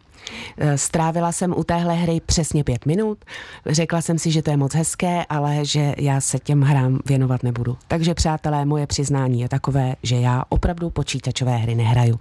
Eh, 0.59 0.79
Strávila 0.79 1.33
jsem 1.33 1.55
u 1.57 1.65
téhle 1.65 1.95
hry 1.95 2.21
přesně 2.27 2.65
pět 2.65 2.87
minut. 2.87 3.19
Řekla 3.67 4.01
jsem 4.01 4.19
si, 4.19 4.31
že 4.31 4.43
to 4.43 4.51
je 4.51 4.57
moc 4.57 4.75
hezké, 4.75 5.25
ale 5.29 5.65
že 5.65 5.95
já 5.99 6.21
se 6.21 6.39
těm 6.39 6.63
hrám 6.63 6.99
věnovat 7.07 7.43
nebudu. 7.43 7.77
Takže 7.89 8.15
přátelé, 8.15 8.65
moje 8.65 8.87
přiznání 8.87 9.41
je 9.41 9.49
takové, 9.49 9.95
že 10.03 10.17
já 10.17 10.43
opravdu 10.49 10.91
počítačové 10.91 11.57
hry 11.57 11.75
nehraju. 11.75 12.21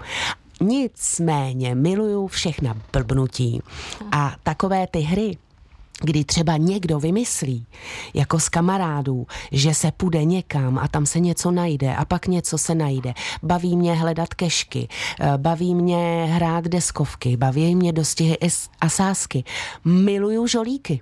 Nicméně 0.62 1.76
miluju 1.76 2.28
všechna 2.28 2.76
blbnutí 2.94 3.62
a 4.12 4.36
takové 4.44 4.88
ty 4.88 5.00
hry, 5.00 5.38
kdy 6.02 6.24
třeba 6.24 6.58
někdo 6.58 7.00
vymyslí, 7.00 7.66
jako 8.14 8.40
z 8.40 8.50
kamarádů, 8.50 9.28
že 9.52 9.74
se 9.74 9.92
půjde 9.92 10.26
někam 10.26 10.78
a 10.78 10.88
tam 10.88 11.06
se 11.06 11.20
něco 11.20 11.52
najde 11.52 11.96
a 11.96 12.06
pak 12.06 12.28
něco 12.28 12.58
se 12.58 12.76
najde. 12.76 13.14
Baví 13.44 13.78
mě 13.78 13.96
hledat 13.96 14.34
kešky, 14.34 14.88
eh, 15.20 15.34
baví 15.38 15.76
mě 15.76 16.26
hrát 16.30 16.66
deskovky, 16.66 17.38
baví 17.38 17.76
mě 17.76 17.94
dostihy 17.94 18.38
a 18.82 18.90
sásky. 18.90 19.44
Miluju 19.86 20.48
žolíky. 20.48 21.02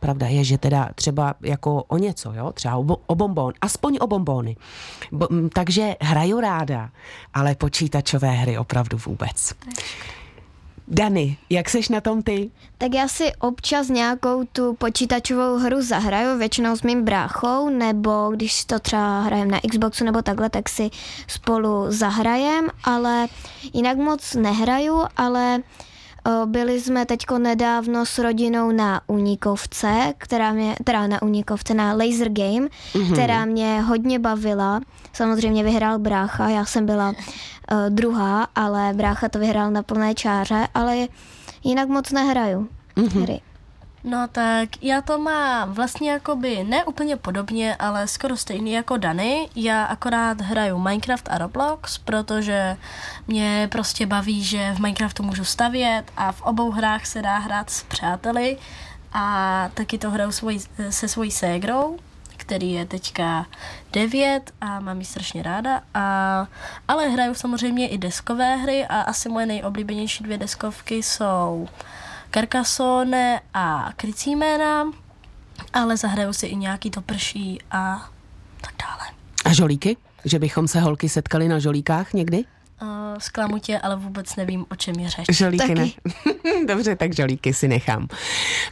Pravda 0.00 0.26
je, 0.26 0.44
že 0.44 0.58
teda 0.58 0.90
třeba 0.94 1.34
jako 1.42 1.82
o 1.82 1.98
něco, 1.98 2.32
jo? 2.32 2.52
třeba 2.52 2.76
o, 2.76 2.96
o 3.06 3.14
bonbon, 3.14 3.52
aspoň 3.60 3.98
o 4.00 4.06
bonbony. 4.06 4.56
Bo, 5.12 5.28
takže 5.52 5.96
hraju 6.00 6.40
ráda, 6.40 6.90
ale 7.34 7.54
počítačové 7.54 8.30
hry 8.30 8.58
opravdu 8.58 8.98
vůbec. 9.06 9.54
Dany, 10.88 11.36
jak 11.50 11.70
seš 11.70 11.88
na 11.88 12.00
tom 12.00 12.22
ty? 12.22 12.50
Tak 12.78 12.94
já 12.94 13.08
si 13.08 13.32
občas 13.38 13.88
nějakou 13.88 14.44
tu 14.44 14.74
počítačovou 14.74 15.56
hru 15.56 15.82
zahraju, 15.82 16.38
většinou 16.38 16.76
s 16.76 16.82
mým 16.82 17.04
bráchou, 17.04 17.68
nebo 17.68 18.30
když 18.30 18.64
to 18.64 18.78
třeba 18.78 19.20
hrajem 19.20 19.50
na 19.50 19.60
Xboxu 19.70 20.04
nebo 20.04 20.22
takhle, 20.22 20.50
tak 20.50 20.68
si 20.68 20.90
spolu 21.26 21.84
zahrajem, 21.88 22.68
ale 22.84 23.26
jinak 23.72 23.96
moc 23.96 24.34
nehraju, 24.34 25.04
ale 25.16 25.58
o, 25.58 25.93
byli 26.46 26.80
jsme 26.80 27.06
teďko 27.06 27.38
nedávno 27.38 28.06
s 28.06 28.18
rodinou 28.18 28.72
na 28.72 29.00
Unikovce, 29.06 30.14
která 30.18 30.52
mě, 30.52 30.76
teda 30.84 31.06
na 31.06 31.22
Unikovce, 31.22 31.74
na 31.74 31.92
Laser 31.92 32.28
Game, 32.28 32.68
mm-hmm. 32.92 33.12
která 33.12 33.44
mě 33.44 33.80
hodně 33.80 34.18
bavila. 34.18 34.80
Samozřejmě 35.12 35.64
vyhrál 35.64 35.98
brácha, 35.98 36.48
já 36.48 36.64
jsem 36.64 36.86
byla 36.86 37.08
uh, 37.08 37.14
druhá, 37.88 38.46
ale 38.54 38.92
brácha 38.94 39.28
to 39.28 39.38
vyhrál 39.38 39.70
na 39.70 39.82
plné 39.82 40.14
čáře, 40.14 40.68
ale 40.74 41.06
jinak 41.64 41.88
moc 41.88 42.12
nehraju 42.12 42.68
mm-hmm. 42.96 43.22
hry. 43.22 43.40
No 44.04 44.28
tak 44.28 44.68
já 44.82 45.00
to 45.00 45.18
mám 45.18 45.72
vlastně 45.72 46.10
jakoby 46.10 46.64
ne 46.64 46.84
úplně 46.84 47.16
podobně, 47.16 47.76
ale 47.76 48.08
skoro 48.08 48.36
stejný 48.36 48.72
jako 48.72 48.96
Dany. 48.96 49.48
Já 49.56 49.84
akorát 49.84 50.40
hraju 50.40 50.78
Minecraft 50.78 51.28
a 51.30 51.38
Roblox, 51.38 51.98
protože 51.98 52.76
mě 53.26 53.68
prostě 53.72 54.06
baví, 54.06 54.44
že 54.44 54.74
v 54.74 54.78
Minecraftu 54.78 55.22
můžu 55.22 55.44
stavět 55.44 56.04
a 56.16 56.32
v 56.32 56.42
obou 56.42 56.70
hrách 56.70 57.06
se 57.06 57.22
dá 57.22 57.38
hrát 57.38 57.70
s 57.70 57.82
přáteli 57.82 58.58
a 59.12 59.68
taky 59.74 59.98
to 59.98 60.10
hraju 60.10 60.32
svoj, 60.32 60.60
se 60.90 61.08
svojí 61.08 61.30
ségrou, 61.30 61.98
který 62.36 62.72
je 62.72 62.86
teďka 62.86 63.46
9 63.92 64.52
a 64.60 64.80
mám 64.80 64.98
ji 64.98 65.04
strašně 65.04 65.42
ráda. 65.42 65.82
A, 65.94 66.46
ale 66.88 67.08
hraju 67.08 67.34
samozřejmě 67.34 67.88
i 67.88 67.98
deskové 67.98 68.56
hry 68.56 68.86
a 68.86 69.00
asi 69.00 69.28
moje 69.28 69.46
nejoblíbenější 69.46 70.24
dvě 70.24 70.38
deskovky 70.38 71.02
jsou 71.02 71.68
Carcassonne 72.34 73.40
a 73.54 73.92
Krycíména, 73.96 74.84
ale 75.72 75.96
zahrajou 75.96 76.32
si 76.32 76.46
i 76.46 76.56
nějaký 76.56 76.90
to 76.90 77.00
prší 77.00 77.58
a 77.70 78.10
tak 78.60 78.74
dále. 78.82 79.10
A 79.44 79.52
žolíky? 79.52 79.96
Že 80.24 80.38
bychom 80.38 80.68
se 80.68 80.80
holky 80.80 81.08
setkali 81.08 81.48
na 81.48 81.58
žolíkách 81.58 82.12
někdy? 82.12 82.44
Uh, 82.82 82.88
zklamu 83.18 83.58
tě, 83.58 83.78
ale 83.78 83.96
vůbec 83.96 84.36
nevím, 84.36 84.66
o 84.70 84.76
čem 84.76 84.94
je 84.94 85.10
řeč. 85.10 85.26
Žolíky 85.32 85.74
Taky. 85.74 85.74
ne. 85.74 85.86
Dobře, 86.66 86.96
tak 86.96 87.14
žolíky 87.14 87.54
si 87.54 87.68
nechám. 87.68 88.08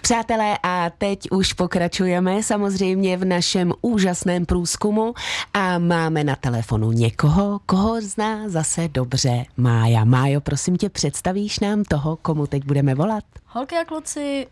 Přátelé, 0.01 0.59
a 0.63 0.91
teď 0.99 1.31
už 1.31 1.53
pokračujeme 1.53 2.43
samozřejmě 2.43 3.17
v 3.17 3.25
našem 3.25 3.73
úžasném 3.81 4.47
průzkumu 4.47 5.15
a 5.55 5.79
máme 5.79 6.25
na 6.25 6.37
telefonu 6.37 6.93
někoho, 6.93 7.61
koho 7.67 8.01
zná 8.01 8.49
zase 8.49 8.89
dobře 8.89 9.45
Mája. 9.57 10.05
Májo, 10.05 10.41
prosím 10.41 10.77
tě, 10.77 10.89
představíš 10.89 11.61
nám 11.61 11.85
toho, 11.85 12.17
komu 12.17 12.47
teď 12.47 12.65
budeme 12.65 12.95
volat? 12.95 13.25
Holky 13.55 13.77
a 13.77 13.85
kluci, 13.85 14.47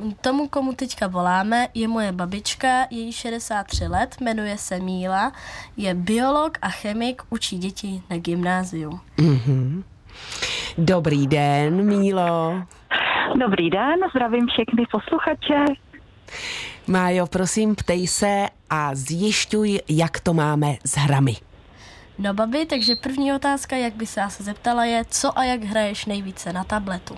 uh, 0.00 0.12
tomu, 0.20 0.48
komu 0.48 0.72
teďka 0.72 1.06
voláme, 1.06 1.68
je 1.74 1.88
moje 1.88 2.12
babička, 2.12 2.86
je 2.90 2.98
jí 2.98 3.12
63 3.12 3.86
let, 3.86 4.16
jmenuje 4.20 4.58
se 4.58 4.80
Míla, 4.80 5.32
je 5.76 5.94
biolog 5.94 6.58
a 6.62 6.68
chemik, 6.68 7.22
učí 7.30 7.58
děti 7.58 8.02
na 8.10 8.16
gymnáziu. 8.16 9.00
Dobrý 10.78 11.26
den, 11.26 11.86
Mílo. 11.86 12.62
Dobrý 13.40 13.70
den, 13.70 13.98
zdravím 14.10 14.46
všechny 14.46 14.86
posluchače. 14.90 15.64
Májo, 16.86 17.26
prosím, 17.26 17.74
ptej 17.74 18.06
se 18.06 18.46
a 18.70 18.94
zjišťuj, 18.94 19.80
jak 19.88 20.20
to 20.20 20.34
máme 20.34 20.74
s 20.84 20.96
hrami. 20.96 21.36
No 22.18 22.34
babi, 22.34 22.66
takže 22.66 22.92
první 23.02 23.32
otázka, 23.32 23.76
jak 23.76 23.94
by 23.94 24.06
se 24.06 24.22
asi 24.22 24.42
zeptala, 24.42 24.84
je, 24.84 25.04
co 25.10 25.38
a 25.38 25.44
jak 25.44 25.62
hraješ 25.62 26.06
nejvíce 26.06 26.52
na 26.52 26.64
tabletu? 26.64 27.16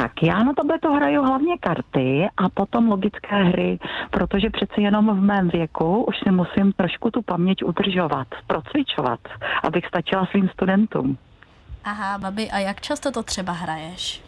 Tak, 0.00 0.22
já 0.22 0.42
na 0.44 0.52
tabletu 0.52 0.92
hraju 0.92 1.22
hlavně 1.22 1.58
karty 1.58 2.28
a 2.36 2.48
potom 2.48 2.88
logické 2.88 3.36
hry, 3.36 3.78
protože 4.10 4.50
přeci 4.50 4.82
jenom 4.82 5.20
v 5.20 5.22
mém 5.22 5.48
věku 5.48 6.04
už 6.04 6.16
si 6.22 6.30
musím 6.30 6.72
trošku 6.72 7.10
tu 7.10 7.22
paměť 7.22 7.64
udržovat, 7.64 8.28
procvičovat, 8.46 9.20
abych 9.62 9.86
stačila 9.86 10.26
svým 10.26 10.48
studentům. 10.48 11.18
Aha, 11.84 12.18
babi, 12.18 12.50
a 12.50 12.58
jak 12.58 12.80
často 12.80 13.10
to 13.10 13.22
třeba 13.22 13.52
hraješ? 13.52 14.22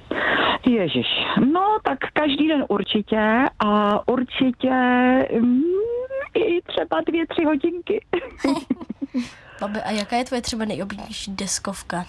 Ježíš, 0.67 1.07
no 1.53 1.79
tak 1.83 1.99
každý 2.13 2.49
den 2.49 2.65
určitě 2.69 3.45
a 3.59 4.01
určitě 4.09 4.73
mm, 5.41 5.63
i 6.35 6.63
třeba 6.63 7.01
dvě, 7.07 7.27
tři 7.27 7.45
hodinky. 7.45 8.07
Babi, 9.61 9.81
a 9.81 9.91
jaká 9.91 10.17
je 10.17 10.25
tvoje 10.25 10.43
třeba 10.43 10.65
nejoblíbenější 10.65 11.31
deskovka? 11.37 12.05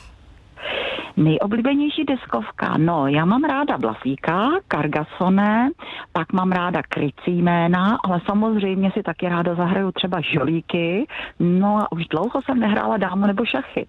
Nejoblíbenější 1.18 2.04
deskovka, 2.04 2.78
no 2.78 3.08
já 3.08 3.26
mám 3.26 3.44
ráda 3.44 3.78
Blafíka, 3.78 4.50
Cargassone, 4.72 5.70
pak 6.12 6.34
mám 6.34 6.52
ráda 6.52 6.82
krycí 6.90 7.32
jména, 7.42 7.98
ale 8.04 8.22
samozřejmě 8.26 8.92
si 8.92 9.04
taky 9.04 9.30
ráda 9.30 9.56
zahraju 9.56 9.92
třeba 9.92 10.22
žolíky, 10.22 11.08
no 11.40 11.78
a 11.78 11.92
už 11.92 12.08
dlouho 12.08 12.42
jsem 12.46 12.60
nehrála 12.60 12.98
dámu 12.98 13.28
nebo 13.28 13.46
šachy. 13.46 13.88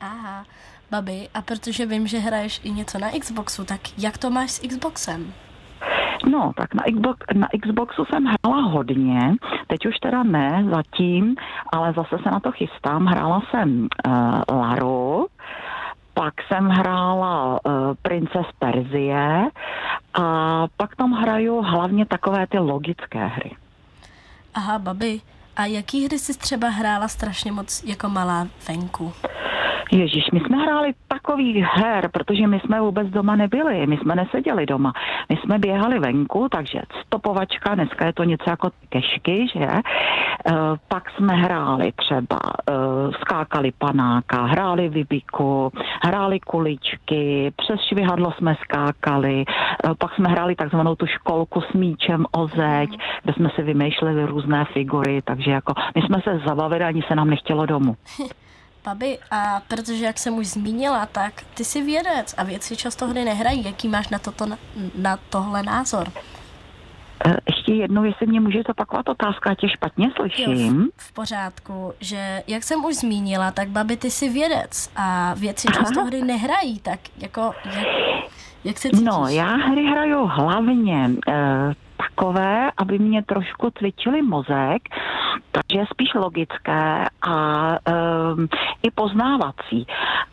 Aha, 0.00 0.44
babi, 0.90 1.28
a 1.34 1.42
protože 1.42 1.86
vím, 1.86 2.06
že 2.06 2.18
hraješ 2.18 2.60
i 2.64 2.70
něco 2.70 2.98
na 2.98 3.08
Xboxu, 3.20 3.64
tak 3.64 3.80
jak 3.98 4.18
to 4.18 4.30
máš 4.30 4.50
s 4.50 4.60
Xboxem? 4.68 5.32
No, 6.30 6.52
tak 6.56 6.74
na, 6.74 6.82
Xbox, 6.82 7.18
na 7.34 7.48
Xboxu 7.62 8.04
jsem 8.04 8.24
hrála 8.24 8.62
hodně, 8.62 9.34
teď 9.66 9.86
už 9.86 9.96
teda 10.02 10.22
ne 10.22 10.64
zatím, 10.70 11.36
ale 11.72 11.92
zase 11.92 12.16
se 12.22 12.30
na 12.30 12.40
to 12.40 12.52
chystám. 12.52 13.06
Hrála 13.06 13.42
jsem 13.50 13.88
uh, 14.06 14.58
Laru, 14.58 15.26
pak 16.16 16.34
jsem 16.48 16.68
hrála 16.68 17.60
uh, 17.66 17.94
Princes 18.02 18.46
Perzie 18.58 19.48
a 20.14 20.66
pak 20.76 20.96
tam 20.96 21.12
hraju 21.12 21.62
hlavně 21.62 22.06
takové 22.06 22.46
ty 22.46 22.58
logické 22.58 23.26
hry. 23.26 23.50
Aha, 24.54 24.78
babi, 24.78 25.20
a 25.56 25.64
jaký 25.66 26.04
hry 26.06 26.18
jsi 26.18 26.38
třeba 26.38 26.68
hrála 26.68 27.08
strašně 27.08 27.52
moc 27.52 27.84
jako 27.84 28.08
malá 28.08 28.48
venku? 28.68 29.12
Ježíš, 29.92 30.30
my 30.32 30.40
jsme 30.40 30.56
hráli 30.56 30.92
takových 31.08 31.64
her, 31.64 32.08
protože 32.12 32.46
my 32.46 32.60
jsme 32.60 32.80
vůbec 32.80 33.08
doma 33.08 33.36
nebyli, 33.36 33.86
my 33.86 33.96
jsme 33.96 34.14
neseděli 34.14 34.66
doma. 34.66 34.92
My 35.28 35.36
jsme 35.36 35.58
běhali 35.58 35.98
venku, 35.98 36.48
takže 36.50 36.80
stopovačka, 37.06 37.74
dneska 37.74 38.06
je 38.06 38.12
to 38.12 38.24
něco 38.24 38.50
jako 38.50 38.70
kešky, 38.88 39.46
že? 39.54 39.64
E, 39.66 39.82
pak 40.88 41.10
jsme 41.10 41.34
hráli 41.34 41.92
třeba, 41.92 42.38
e, 42.70 42.72
skákali 43.20 43.72
panáka, 43.78 44.44
hráli 44.44 44.88
vybiku, 44.88 45.72
hráli 46.02 46.40
kuličky, 46.40 47.52
přes 47.56 47.80
švihadlo 47.80 48.32
jsme 48.32 48.56
skákali, 48.64 49.40
e, 49.40 49.44
pak 49.98 50.14
jsme 50.14 50.28
hráli 50.28 50.54
takzvanou 50.54 50.94
tu 50.94 51.06
školku 51.06 51.60
s 51.60 51.72
míčem 51.72 52.26
o 52.32 52.46
zeď, 52.46 52.90
kde 53.22 53.32
jsme 53.32 53.50
si 53.54 53.62
vymýšleli 53.62 54.24
různé 54.24 54.64
figury, 54.64 55.22
takže 55.24 55.50
jako 55.50 55.72
my 55.94 56.02
jsme 56.02 56.20
se 56.24 56.40
zabavili, 56.46 56.84
ani 56.84 57.02
se 57.02 57.14
nám 57.14 57.30
nechtělo 57.30 57.66
domů. 57.66 57.96
Babi, 58.86 59.18
a 59.30 59.62
protože 59.68 60.04
jak 60.04 60.18
jsem 60.18 60.34
už 60.38 60.46
zmínila, 60.46 61.06
tak 61.06 61.32
ty 61.54 61.64
jsi 61.64 61.82
vědec 61.82 62.34
a 62.38 62.42
vědci 62.44 62.76
často 62.76 63.06
hry 63.06 63.24
nehrají. 63.24 63.64
Jaký 63.64 63.88
máš 63.88 64.08
na, 64.08 64.18
toto, 64.18 64.46
na 64.98 65.18
tohle 65.30 65.62
názor? 65.62 66.08
E, 67.26 67.36
Ještě 67.46 67.72
jednou, 67.74 68.04
jestli 68.04 68.26
mě 68.26 68.40
můžete 68.40 68.72
opakovat 68.72 69.08
otázka, 69.08 69.50
já 69.50 69.54
tě 69.54 69.68
špatně 69.68 70.06
Jo, 70.06 70.12
slyším. 70.16 70.88
v, 70.96 71.02
v 71.08 71.12
pořádku, 71.12 71.92
že 72.00 72.42
jak 72.46 72.62
jsem 72.62 72.84
už 72.84 72.94
zmínila, 72.96 73.50
tak 73.50 73.68
babi, 73.68 73.96
ty 73.96 74.10
jsi 74.10 74.28
vědec 74.28 74.90
a 74.96 75.34
vědci 75.34 75.68
často 75.68 76.04
hry 76.04 76.22
nehrají, 76.22 76.78
tak 76.80 77.00
jako 77.18 77.52
jak, 77.64 77.86
jak 78.64 78.78
se 78.78 78.88
cítíš? 78.90 79.04
No, 79.06 79.24
já 79.28 79.46
hry 79.56 79.84
hraju 79.86 80.26
hlavně 80.26 81.10
e, 81.28 81.32
takové, 81.96 82.70
aby 82.76 82.98
mě 82.98 83.22
trošku 83.22 83.70
cvičili 83.78 84.22
mozek, 84.22 84.82
takže 85.52 85.84
spíš 85.90 86.14
logické 86.14 87.04
a 87.22 87.72
e, 87.74 87.92
i 88.82 88.90
poznávací. 88.90 89.86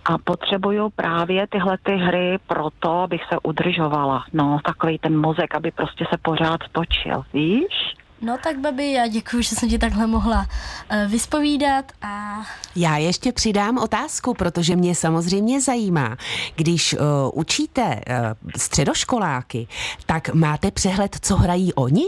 A 0.05 0.17
potřebuju 0.17 0.89
právě 0.89 1.47
tyhle 1.47 1.77
ty 1.83 1.95
hry 1.95 2.37
proto, 2.47 2.91
abych 2.91 3.21
se 3.29 3.37
udržovala. 3.43 4.25
No, 4.33 4.59
takový 4.65 4.97
ten 4.99 5.17
mozek, 5.21 5.55
aby 5.55 5.71
prostě 5.71 6.05
se 6.09 6.17
pořád 6.17 6.59
točil, 6.71 7.23
víš? 7.33 7.95
No 8.23 8.37
tak 8.43 8.59
babi, 8.59 8.91
já 8.91 9.07
děkuji, 9.07 9.43
že 9.43 9.55
jsem 9.55 9.69
ti 9.69 9.77
takhle 9.77 10.07
mohla 10.07 10.39
uh, 10.39 11.11
vyspovídat 11.11 11.85
a 12.01 12.41
Já 12.75 12.97
ještě 12.97 13.31
přidám 13.31 13.77
otázku, 13.77 14.33
protože 14.33 14.75
mě 14.75 14.95
samozřejmě 14.95 15.61
zajímá. 15.61 16.17
Když 16.55 16.93
uh, 16.93 16.99
učíte 17.33 17.81
uh, 17.83 18.49
středoškoláky, 18.57 19.67
tak 20.05 20.33
máte 20.33 20.71
přehled, 20.71 21.15
co 21.21 21.35
hrají 21.35 21.73
oni? 21.73 22.03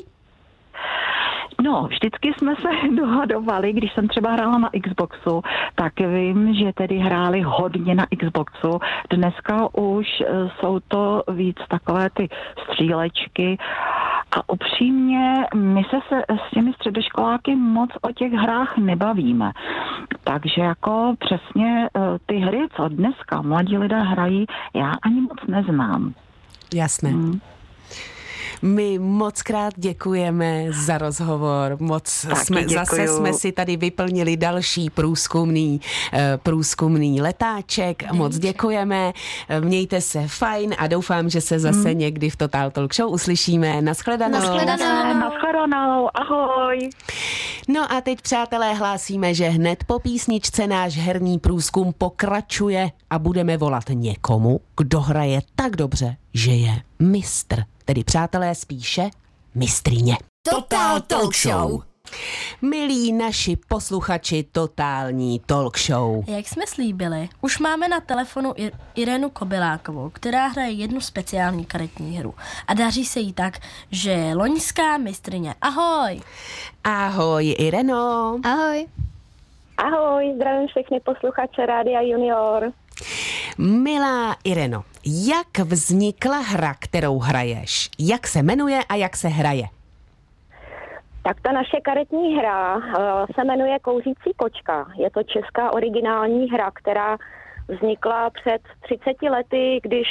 No, 1.63 1.87
vždycky 1.87 2.33
jsme 2.37 2.55
se 2.55 2.95
dohadovali, 2.95 3.73
když 3.73 3.93
jsem 3.93 4.07
třeba 4.07 4.31
hrála 4.31 4.57
na 4.57 4.69
Xboxu, 4.83 5.41
tak 5.75 5.99
vím, 5.99 6.53
že 6.53 6.73
tedy 6.73 6.97
hráli 6.97 7.41
hodně 7.41 7.95
na 7.95 8.05
Xboxu. 8.17 8.79
Dneska 9.09 9.75
už 9.77 10.07
eh, 10.21 10.49
jsou 10.59 10.79
to 10.87 11.23
víc 11.31 11.57
takové 11.69 12.09
ty 12.09 12.29
střílečky 12.63 13.57
a 14.35 14.49
upřímně 14.49 15.33
my 15.55 15.83
se, 15.89 15.97
se 16.09 16.21
s 16.47 16.51
těmi 16.53 16.73
středoškoláky 16.73 17.55
moc 17.55 17.89
o 18.01 18.11
těch 18.11 18.31
hrách 18.31 18.77
nebavíme. 18.77 19.51
Takže 20.23 20.61
jako 20.61 21.15
přesně 21.19 21.87
eh, 21.87 21.99
ty 22.25 22.37
hry, 22.37 22.67
co 22.75 22.89
dneska 22.89 23.41
mladí 23.41 23.77
lidé 23.77 24.01
hrají, 24.01 24.45
já 24.73 24.91
ani 25.01 25.21
moc 25.21 25.37
neznám. 25.47 26.13
Jasné. 26.73 27.09
Hmm. 27.09 27.39
My 28.61 28.99
moc 28.99 29.41
krát 29.41 29.73
děkujeme 29.77 30.65
za 30.85 30.97
rozhovor. 30.97 31.77
Moc 31.79 32.25
Taky 32.29 32.45
jsme, 32.45 32.67
zase 32.67 32.95
děkuju. 33.01 33.17
jsme 33.17 33.33
si 33.33 33.51
tady 33.51 33.77
vyplnili 33.77 34.37
další 34.37 34.89
průzkumný, 34.89 35.81
eh, 36.13 36.39
průzkumný 36.43 37.21
letáček. 37.21 38.11
Moc 38.11 38.37
děkujeme. 38.37 39.13
Eh, 39.49 39.61
Mějte 39.61 40.01
se 40.01 40.27
fajn 40.27 40.75
a 40.77 40.87
doufám, 40.87 41.29
že 41.29 41.41
se 41.41 41.59
zase 41.59 41.89
Hmm. 41.89 41.97
někdy 41.97 42.29
v 42.29 42.35
Total 42.35 42.71
Talk 42.71 42.93
Show 42.95 43.13
uslyšíme. 43.13 43.81
Naschledanou. 43.81 44.33
Naschledanou. 44.39 45.19
Naschledanou, 45.19 46.09
ahoj. 46.13 46.89
No 47.67 47.91
a 47.91 48.01
teď, 48.01 48.21
přátelé, 48.21 48.73
hlásíme, 48.73 49.33
že 49.33 49.49
hned 49.49 49.83
po 49.83 49.99
písničce 49.99 50.67
náš 50.67 50.97
herní 50.97 51.39
průzkum 51.39 51.93
pokračuje 51.97 52.91
a 53.09 53.19
budeme 53.19 53.57
volat 53.57 53.83
někomu, 53.89 54.59
kdo 54.77 55.01
hraje 55.01 55.41
tak 55.55 55.75
dobře, 55.75 56.15
že 56.33 56.51
je 56.51 56.81
mistr. 56.99 57.63
Tedy, 57.85 58.03
přátelé, 58.03 58.55
spíše 58.55 59.09
mistrině. 59.55 60.17
Total 60.51 61.01
Talk 61.01 61.35
Show. 61.35 61.81
Milí 62.61 63.13
naši 63.13 63.57
posluchači 63.67 64.45
totální 64.51 65.39
talk 65.39 65.77
show. 65.79 66.29
jak 66.29 66.47
jsme 66.47 66.67
slíbili, 66.67 67.29
už 67.41 67.59
máme 67.59 67.87
na 67.87 67.99
telefonu 67.99 68.53
Irenu 68.95 69.29
Kobylákovou, 69.29 70.09
která 70.09 70.47
hraje 70.47 70.71
jednu 70.71 71.01
speciální 71.01 71.65
karetní 71.65 72.17
hru. 72.17 72.33
A 72.67 72.73
daří 72.73 73.05
se 73.05 73.19
jí 73.19 73.33
tak, 73.33 73.59
že 73.91 74.11
je 74.11 74.35
loňská 74.35 74.97
mistrině. 74.97 75.55
Ahoj! 75.61 76.21
Ahoj, 76.83 77.55
Ireno. 77.59 78.39
Ahoj. 78.43 78.87
Ahoj, 79.77 80.33
zdravím 80.35 80.67
všechny 80.67 80.99
posluchače 80.99 81.65
Rádia 81.65 82.01
Junior. 82.01 82.71
Milá 83.57 84.35
Ireno, 84.43 84.83
jak 85.05 85.59
vznikla 85.65 86.37
hra, 86.37 86.73
kterou 86.79 87.19
hraješ? 87.19 87.89
Jak 87.99 88.27
se 88.27 88.43
jmenuje 88.43 88.79
a 88.89 88.95
jak 88.95 89.15
se 89.15 89.27
hraje? 89.27 89.63
Tak 91.23 91.41
ta 91.41 91.51
naše 91.51 91.81
karetní 91.81 92.37
hra 92.37 92.75
uh, 92.75 92.83
se 93.35 93.43
jmenuje 93.43 93.79
Kouřící 93.79 94.33
kočka. 94.37 94.87
Je 94.97 95.09
to 95.09 95.23
česká 95.23 95.73
originální 95.73 96.49
hra, 96.49 96.71
která 96.71 97.17
vznikla 97.67 98.29
před 98.29 98.61
30 98.81 99.21
lety, 99.29 99.79
když 99.83 100.07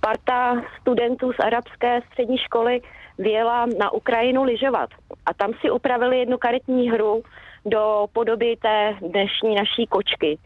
parta 0.00 0.62
studentů 0.80 1.32
z 1.32 1.38
arabské 1.38 2.00
střední 2.10 2.38
školy 2.38 2.80
vyjela 3.18 3.66
na 3.78 3.92
Ukrajinu 3.92 4.42
lyžovat. 4.42 4.90
A 5.26 5.34
tam 5.34 5.52
si 5.60 5.70
upravili 5.70 6.18
jednu 6.18 6.38
karetní 6.38 6.90
hru 6.90 7.22
do 7.66 8.06
podoby 8.12 8.56
té 8.62 8.94
dnešní 9.00 9.54
naší 9.54 9.86
kočky. 9.86 10.38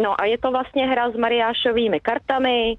No 0.00 0.20
a 0.20 0.24
je 0.24 0.38
to 0.38 0.50
vlastně 0.50 0.86
hra 0.86 1.10
s 1.10 1.16
mariášovými 1.16 2.00
kartami, 2.00 2.76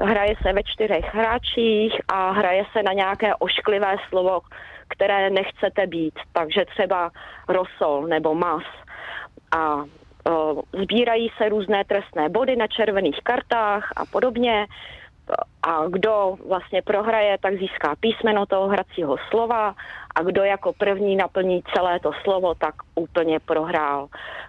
hraje 0.00 0.34
se 0.42 0.52
ve 0.52 0.62
čtyřech 0.62 1.14
hráčích 1.14 1.92
a 2.08 2.30
hraje 2.30 2.64
se 2.72 2.82
na 2.82 2.92
nějaké 2.92 3.34
ošklivé 3.34 3.96
slovo, 4.08 4.40
které 4.88 5.30
nechcete 5.30 5.86
být, 5.86 6.14
takže 6.32 6.64
třeba 6.64 7.10
rosol 7.48 8.06
nebo 8.06 8.34
mas. 8.34 8.64
A 9.56 9.84
sbírají 10.82 11.32
se 11.36 11.48
různé 11.48 11.84
trestné 11.84 12.28
body 12.28 12.56
na 12.56 12.66
červených 12.66 13.20
kartách 13.22 13.92
a 13.96 14.06
podobně. 14.06 14.66
A 15.62 15.86
kdo 15.88 16.36
vlastně 16.48 16.82
prohraje, 16.82 17.38
tak 17.38 17.58
získá 17.58 17.94
písmeno 18.00 18.46
toho 18.46 18.68
hracího 18.68 19.16
slova 19.30 19.74
a 20.14 20.22
kdo 20.22 20.44
jako 20.44 20.72
první 20.72 21.16
naplní 21.16 21.62
celé 21.74 22.00
to 22.00 22.12
slovo, 22.22 22.54
tak 22.54 22.74
úplně 22.94 23.40
prohrál. 23.40 24.08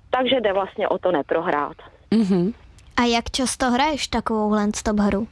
Takže 0.09 0.41
jde 0.41 0.53
vlastně 0.53 0.87
o 0.87 0.97
to 0.97 1.11
neprohrát. 1.11 1.77
Mm-hmm. 2.13 2.53
A 2.97 3.03
jak 3.03 3.31
často 3.31 3.71
hraješ 3.71 4.07
takovou 4.07 4.55
stop 4.75 4.99
hru? 4.99 5.27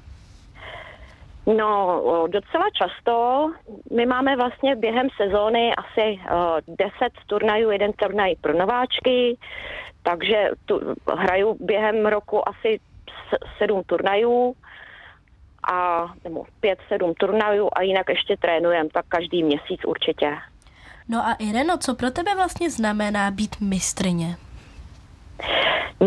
No, 1.45 2.01
docela 2.27 2.65
často. 2.73 3.47
My 3.95 4.05
máme 4.05 4.35
vlastně 4.35 4.75
během 4.75 5.07
sezóny 5.17 5.71
asi 5.75 6.19
uh, 6.67 6.75
10 6.75 6.91
turnajů, 7.27 7.71
jeden 7.71 7.93
turnaj 7.93 8.35
pro 8.41 8.53
nováčky, 8.53 9.37
takže 10.03 10.49
tu, 10.65 10.95
hraju 11.17 11.57
během 11.59 12.05
roku 12.05 12.49
asi 12.49 12.79
sedm 13.57 13.83
turnajů 13.83 14.55
a 15.71 16.05
nebo 16.23 16.45
pět, 16.59 16.79
sedm 16.87 17.13
turnajů 17.13 17.69
a 17.73 17.81
jinak 17.81 18.09
ještě 18.09 18.37
trénujem, 18.37 18.89
tak 18.89 19.05
každý 19.09 19.43
měsíc 19.43 19.81
určitě. 19.85 20.37
No 21.07 21.25
a 21.25 21.33
Ireno, 21.33 21.77
co 21.77 21.95
pro 21.95 22.11
tebe 22.11 22.35
vlastně 22.35 22.69
znamená 22.69 23.31
být 23.31 23.55
mistrně? 23.61 24.37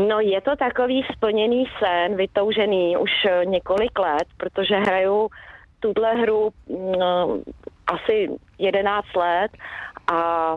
No 0.09 0.21
je 0.21 0.41
to 0.41 0.57
takový 0.57 1.07
splněný 1.13 1.65
sen, 1.79 2.17
vytoužený 2.17 2.97
už 2.97 3.11
několik 3.45 3.99
let, 3.99 4.29
protože 4.37 4.77
hraju 4.77 5.29
tuhle 5.81 6.15
hru 6.15 6.51
no, 6.99 7.39
asi 7.87 8.29
11 8.59 9.07
let 9.17 9.51
a 10.13 10.55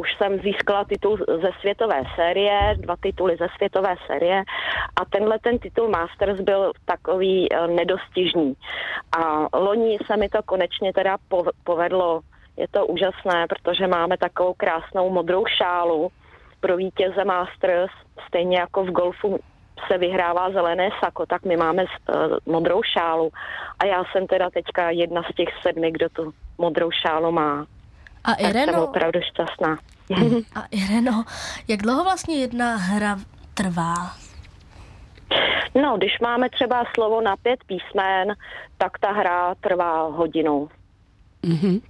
už 0.00 0.14
jsem 0.16 0.40
získala 0.40 0.84
titul 0.84 1.18
ze 1.42 1.50
světové 1.60 2.02
série, 2.14 2.74
dva 2.76 2.96
tituly 3.00 3.36
ze 3.36 3.46
světové 3.56 3.94
série 4.06 4.42
a 5.00 5.04
tenhle 5.04 5.38
ten 5.38 5.58
titul 5.58 5.88
Masters 5.88 6.40
byl 6.40 6.72
takový 6.84 7.48
uh, 7.48 7.66
nedostižný. 7.66 8.54
A 9.18 9.46
loni 9.58 9.98
se 10.06 10.16
mi 10.16 10.28
to 10.28 10.42
konečně 10.42 10.92
teda 10.92 11.16
povedlo. 11.64 12.20
Je 12.56 12.68
to 12.68 12.86
úžasné, 12.86 13.46
protože 13.48 13.86
máme 13.86 14.16
takovou 14.16 14.54
krásnou 14.54 15.10
modrou 15.10 15.46
šálu 15.46 16.10
pro 16.60 16.76
vítěze 16.76 17.24
Masters, 17.24 17.90
stejně 18.28 18.58
jako 18.58 18.84
v 18.84 18.90
golfu 18.90 19.38
se 19.86 19.98
vyhrává 19.98 20.50
zelené 20.50 20.90
sako, 21.04 21.26
tak 21.26 21.44
my 21.44 21.56
máme 21.56 21.82
uh, 21.84 22.16
modrou 22.46 22.82
šálu 22.82 23.30
a 23.78 23.86
já 23.86 24.04
jsem 24.04 24.26
teda 24.26 24.50
teďka 24.50 24.90
jedna 24.90 25.22
z 25.22 25.34
těch 25.34 25.48
sedmi, 25.62 25.92
kdo 25.92 26.08
tu 26.08 26.34
modrou 26.58 26.90
šálu 26.90 27.32
má. 27.32 27.66
A 28.24 28.34
Ireno... 28.34 28.72
jsem 28.72 28.82
opravdu 28.82 29.20
šťastná. 29.22 29.78
A 30.54 30.64
Ireno, 30.70 31.24
jak 31.68 31.82
dlouho 31.82 32.04
vlastně 32.04 32.36
jedna 32.36 32.76
hra 32.76 33.18
trvá? 33.54 33.94
No, 35.82 35.96
když 35.96 36.20
máme 36.20 36.50
třeba 36.50 36.84
slovo 36.94 37.20
na 37.20 37.36
pět 37.36 37.64
písmen, 37.66 38.34
tak 38.78 38.98
ta 38.98 39.12
hra 39.12 39.54
trvá 39.54 40.02
hodinu. 40.02 40.68
Mm-hmm. 41.44 41.80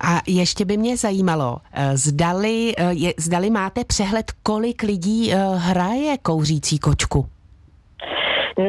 A 0.00 0.20
ještě 0.26 0.64
by 0.64 0.76
mě 0.76 0.96
zajímalo, 0.96 1.56
eh, 1.72 1.96
zdali, 1.96 2.72
eh, 2.78 2.92
je, 2.92 3.12
zdali 3.18 3.50
máte 3.50 3.84
přehled, 3.84 4.26
kolik 4.42 4.82
lidí 4.82 5.32
eh, 5.32 5.36
hraje 5.56 6.18
kouřící 6.18 6.78
kočku? 6.78 7.26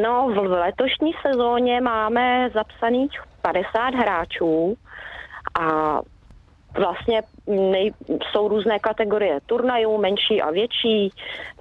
No, 0.04 0.28
v 0.28 0.38
letošní 0.38 1.12
sezóně 1.22 1.82
máme 1.82 2.50
zapsaných 2.54 3.12
50 3.42 3.96
hráčů 3.96 4.78
a 5.60 6.00
vlastně 6.80 7.22
nej, 7.48 7.94
jsou 8.32 8.48
různé 8.48 8.80
kategorie 8.80 9.40
turnajů, 9.46 9.98
menší 9.98 10.42
a 10.42 10.52
větší. 10.52 11.12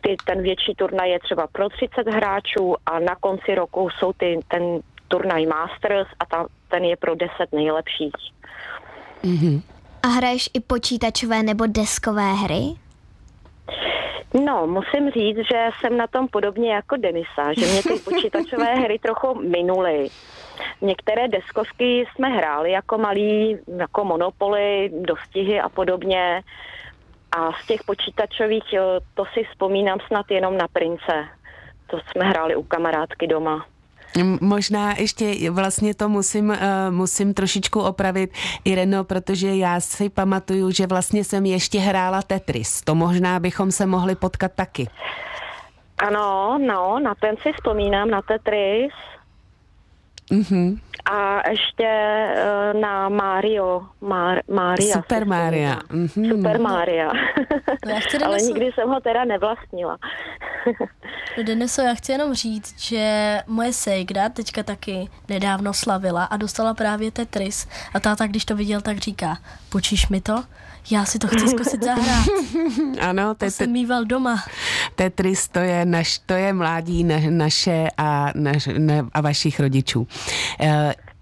Ty, 0.01 0.17
ten 0.27 0.43
větší 0.43 0.75
turnaj 0.75 1.11
je 1.11 1.19
třeba 1.19 1.47
pro 1.47 1.69
30 1.69 2.09
hráčů 2.09 2.77
a 2.87 2.99
na 2.99 3.17
konci 3.21 3.55
roku 3.55 3.91
jsou 3.91 4.13
ty, 4.13 4.41
ten 4.49 4.81
turnaj 5.09 5.47
Masters 5.47 6.09
a 6.21 6.27
ta, 6.27 6.47
ten 6.69 6.85
je 6.85 6.97
pro 6.97 7.15
10 7.15 7.53
nejlepších. 7.53 8.13
Mm-hmm. 9.25 9.63
A 10.03 10.09
hraješ 10.09 10.51
i 10.55 10.61
počítačové 10.61 11.43
nebo 11.43 11.67
deskové 11.67 12.33
hry? 12.33 12.77
No, 14.45 14.67
musím 14.67 15.11
říct, 15.11 15.37
že 15.37 15.69
jsem 15.81 15.97
na 15.97 16.07
tom 16.07 16.29
podobně 16.29 16.75
jako 16.75 16.97
Denisa, 16.97 17.53
že 17.53 17.67
mě 17.67 17.83
ty 17.83 18.01
počítačové 18.05 18.75
hry 18.75 18.99
trochu 18.99 19.43
minuly. 19.43 20.09
Některé 20.81 21.29
deskovky 21.29 22.07
jsme 22.15 22.29
hráli 22.29 22.71
jako 22.71 22.99
malí, 22.99 23.59
jako 23.77 24.05
Monopoly, 24.05 24.91
dostihy 25.01 25.61
a 25.61 25.69
podobně. 25.69 26.43
A 27.33 27.53
z 27.53 27.67
těch 27.67 27.85
počítačových, 27.85 28.65
to 29.15 29.25
si 29.35 29.45
vzpomínám 29.45 29.99
snad 30.07 30.31
jenom 30.31 30.57
na 30.57 30.69
Prince. 30.69 31.29
To 31.87 32.01
jsme 32.01 32.25
hráli 32.25 32.57
u 32.57 32.63
kamarádky 32.63 33.27
doma. 33.27 33.67
Možná 34.41 34.95
ještě 34.99 35.51
vlastně 35.51 35.95
to 35.95 36.09
musím, 36.09 36.49
uh, 36.49 36.57
musím 36.91 37.35
trošičku 37.35 37.81
opravit, 37.81 38.31
Ireno, 38.65 39.05
protože 39.05 39.57
já 39.57 39.81
si 39.81 40.09
pamatuju, 40.09 40.71
že 40.71 40.87
vlastně 40.87 41.25
jsem 41.25 41.47
ještě 41.47 41.79
hrála 41.79 42.23
Tetris. 42.23 42.83
To 42.83 42.95
možná 42.95 43.41
bychom 43.41 43.71
se 43.73 43.87
mohli 43.87 44.15
potkat 44.15 44.53
taky. 44.55 44.89
Ano, 45.99 46.59
no, 46.59 46.99
na 46.99 47.15
ten 47.15 47.37
si 47.43 47.53
vzpomínám, 47.53 48.11
na 48.11 48.23
Tetris. 48.23 48.93
Mm-hmm. 50.31 50.79
A 51.13 51.49
ještě 51.51 51.89
uh, 52.75 52.81
na 52.81 53.09
Mario. 53.09 53.83
Mar- 54.03 54.41
Maria 54.49 54.95
Super 54.95 55.27
Maria. 55.27 55.75
Mm-hmm. 55.75 56.31
Super 56.31 56.61
Maria. 56.61 57.13
No 57.87 57.91
já 57.91 58.01
chci 58.01 58.19
Ale 58.25 58.39
nikdy 58.39 58.71
jsem 58.75 58.89
ho 58.89 59.01
teda 59.01 59.25
nevlastnila. 59.25 59.99
no 61.39 61.43
Deniso, 61.43 61.83
já 61.83 61.95
chci 61.95 62.13
jenom 62.13 62.35
říct, 62.35 62.81
že 62.81 63.39
moje 63.47 63.73
sejgra 63.73 64.29
teďka 64.29 64.63
taky 64.63 65.09
nedávno 65.29 65.75
slavila 65.75 66.25
a 66.25 66.37
dostala 66.37 66.75
právě 66.75 67.11
Tetris. 67.11 67.69
A 67.95 68.01
táta, 68.01 68.27
když 68.27 68.45
to 68.45 68.57
viděl, 68.57 68.81
tak 68.81 68.99
říká, 68.99 69.39
počíš 69.69 70.09
mi 70.09 70.21
to? 70.21 70.43
Já 70.91 71.05
si 71.05 71.19
to 71.19 71.27
chci 71.27 71.49
zkusit 71.49 71.83
zahrát. 71.83 72.27
ano, 73.09 73.35
to 73.35 73.45
jsem 73.45 73.73
mýval 73.73 74.05
doma. 74.05 74.37
Tetris 74.95 75.49
to 75.49 75.59
je, 75.59 75.85
naš, 75.85 76.19
to 76.19 76.33
je 76.33 76.53
mládí 76.53 77.05
na, 77.05 77.17
naše 77.31 77.89
a, 77.99 78.33
naš, 78.35 78.69
ne, 78.79 79.05
a 79.13 79.21
vašich 79.21 79.61
rodičů. 79.61 80.01
Uh, 80.01 80.67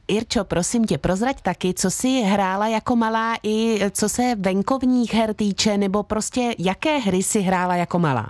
Irčo, 0.08 0.44
prosím 0.44 0.84
tě, 0.84 0.98
prozrať 0.98 1.40
taky, 1.40 1.74
co 1.74 1.90
jsi 1.90 2.08
hrála 2.08 2.66
jako 2.66 2.96
malá 2.96 3.34
i 3.42 3.80
co 3.90 4.08
se 4.08 4.34
venkovních 4.38 5.14
her 5.14 5.34
týče, 5.34 5.78
nebo 5.78 6.02
prostě 6.02 6.54
jaké 6.58 6.98
hry 6.98 7.22
si 7.22 7.40
hrála 7.40 7.76
jako 7.76 7.98
malá? 7.98 8.26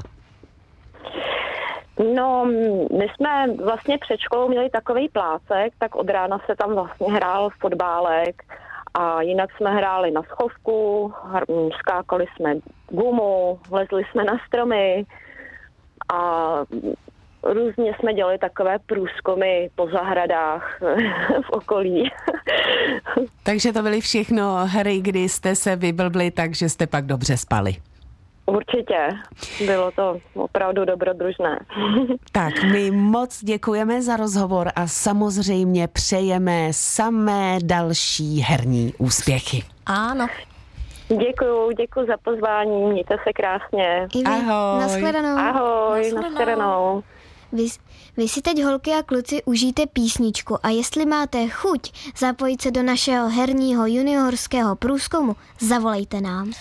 No, 2.14 2.44
my 2.98 3.06
jsme 3.14 3.46
vlastně 3.64 3.98
před 3.98 4.20
školou 4.20 4.48
měli 4.48 4.70
takový 4.70 5.08
plácek, 5.08 5.72
tak 5.78 5.96
od 5.96 6.10
rána 6.10 6.38
se 6.46 6.56
tam 6.56 6.74
vlastně 6.74 7.12
hrál 7.12 7.50
fotbálek 7.60 8.42
a 8.94 9.22
jinak 9.22 9.50
jsme 9.56 9.74
hráli 9.74 10.10
na 10.10 10.22
schovku, 10.22 11.12
skákali 11.78 12.26
jsme 12.36 12.54
gumu, 12.90 13.60
lezli 13.70 14.02
jsme 14.10 14.24
na 14.24 14.38
stromy 14.46 15.06
a 16.12 16.50
různě 17.42 17.94
jsme 17.98 18.14
dělali 18.14 18.38
takové 18.38 18.78
průzkumy 18.78 19.68
po 19.74 19.86
zahradách 19.86 20.78
v 21.46 21.50
okolí. 21.50 22.10
takže 23.42 23.72
to 23.72 23.82
byly 23.82 24.00
všechno 24.00 24.66
hry, 24.66 25.00
kdy 25.00 25.28
jste 25.28 25.54
se 25.54 25.76
vyblbli, 25.76 26.30
takže 26.30 26.68
jste 26.68 26.86
pak 26.86 27.06
dobře 27.06 27.36
spali. 27.36 27.76
Určitě. 28.48 29.08
Bylo 29.66 29.90
to 29.90 30.18
opravdu 30.34 30.84
dobrodružné. 30.84 31.58
tak, 32.32 32.62
my 32.72 32.90
moc 32.90 33.44
děkujeme 33.44 34.02
za 34.02 34.16
rozhovor 34.16 34.68
a 34.76 34.86
samozřejmě 34.86 35.88
přejeme 35.88 36.68
samé 36.70 37.58
další 37.64 38.40
herní 38.40 38.94
úspěchy. 38.98 39.64
Ano. 39.86 40.26
Děkuju, 41.08 41.72
děkuji 41.72 42.06
za 42.06 42.16
pozvání, 42.24 42.82
mějte 42.82 43.16
se 43.24 43.32
krásně. 43.32 44.08
Ahoj. 44.26 44.80
Nashledanou. 44.80 45.38
Ahoj, 45.38 46.12
nashledanou. 46.12 47.02
Vy, 47.52 47.66
vy 48.16 48.28
si 48.28 48.42
teď, 48.42 48.62
holky 48.62 48.90
a 48.90 49.02
kluci, 49.02 49.42
užijte 49.44 49.86
písničku 49.86 50.66
a 50.66 50.68
jestli 50.68 51.06
máte 51.06 51.48
chuť 51.48 51.92
zapojit 52.18 52.62
se 52.62 52.70
do 52.70 52.82
našeho 52.82 53.28
herního 53.28 53.86
juniorského 53.86 54.76
průzkumu, 54.76 55.36
zavolejte 55.60 56.20
nám. 56.20 56.52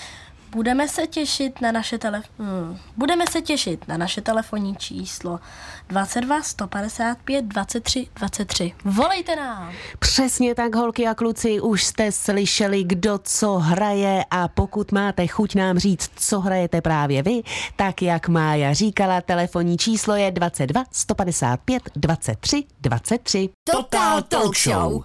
Budeme 0.52 0.88
se 0.88 1.08
těšit 1.08 1.62
na 1.62 1.72
naše 1.72 1.98
tele... 1.98 2.22
hmm. 2.40 2.78
Budeme 2.98 3.26
se 3.32 3.42
těšit 3.42 3.88
na 3.88 3.98
naše 3.98 4.22
telefonní 4.22 4.76
číslo 4.76 5.40
22 5.88 6.42
155 6.42 7.46
23 7.46 8.08
23. 8.16 8.74
Volejte 8.86 9.36
nám! 9.36 9.74
Přesně 10.00 10.56
tak, 10.56 10.76
holky 10.76 11.08
a 11.08 11.14
kluci, 11.14 11.62
už 11.62 11.84
jste 11.84 12.12
slyšeli, 12.12 12.84
kdo 12.84 13.20
co 13.24 13.54
hraje 13.54 14.26
a 14.32 14.48
pokud 14.48 14.92
máte 14.92 15.28
chuť 15.28 15.56
nám 15.56 15.78
říct, 15.78 16.12
co 16.16 16.40
hrajete 16.40 16.82
právě 16.82 17.24
vy, 17.24 17.42
tak 17.76 18.02
jak 18.02 18.28
Mája 18.28 18.74
říkala, 18.74 19.22
telefonní 19.22 19.78
číslo 19.78 20.16
je 20.16 20.32
22 20.32 20.84
155 20.92 21.84
23 21.96 22.64
23. 22.82 23.50
Total 23.64 24.22
Talk 24.22 24.58
Show. 24.58 25.04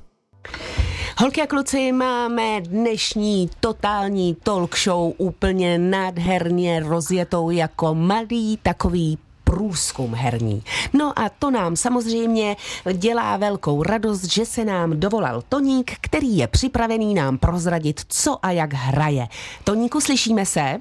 Holky 1.23 1.43
a 1.43 1.47
kluci, 1.47 1.93
máme 1.93 2.61
dnešní 2.61 3.51
totální 3.61 4.35
talk 4.35 4.79
show 4.79 5.13
úplně 5.19 5.79
nádherně 5.79 6.81
rozjetou 6.81 7.51
jako 7.51 7.95
malý 7.95 8.59
takový 8.63 9.19
průzkum 9.45 10.15
herní. 10.15 10.63
No 10.93 11.19
a 11.19 11.29
to 11.29 11.51
nám 11.51 11.77
samozřejmě 11.77 12.57
dělá 12.93 13.37
velkou 13.37 13.83
radost, 13.83 14.25
že 14.25 14.47
se 14.47 14.65
nám 14.65 15.01
dovolal 15.01 15.43
Toník, 15.49 15.93
který 16.01 16.37
je 16.37 16.47
připravený 16.47 17.15
nám 17.15 17.39
prozradit, 17.39 18.01
co 18.09 18.47
a 18.47 18.51
jak 18.51 18.73
hraje. 18.73 19.29
Toníku, 19.65 20.01
slyšíme 20.01 20.47
se? 20.47 20.81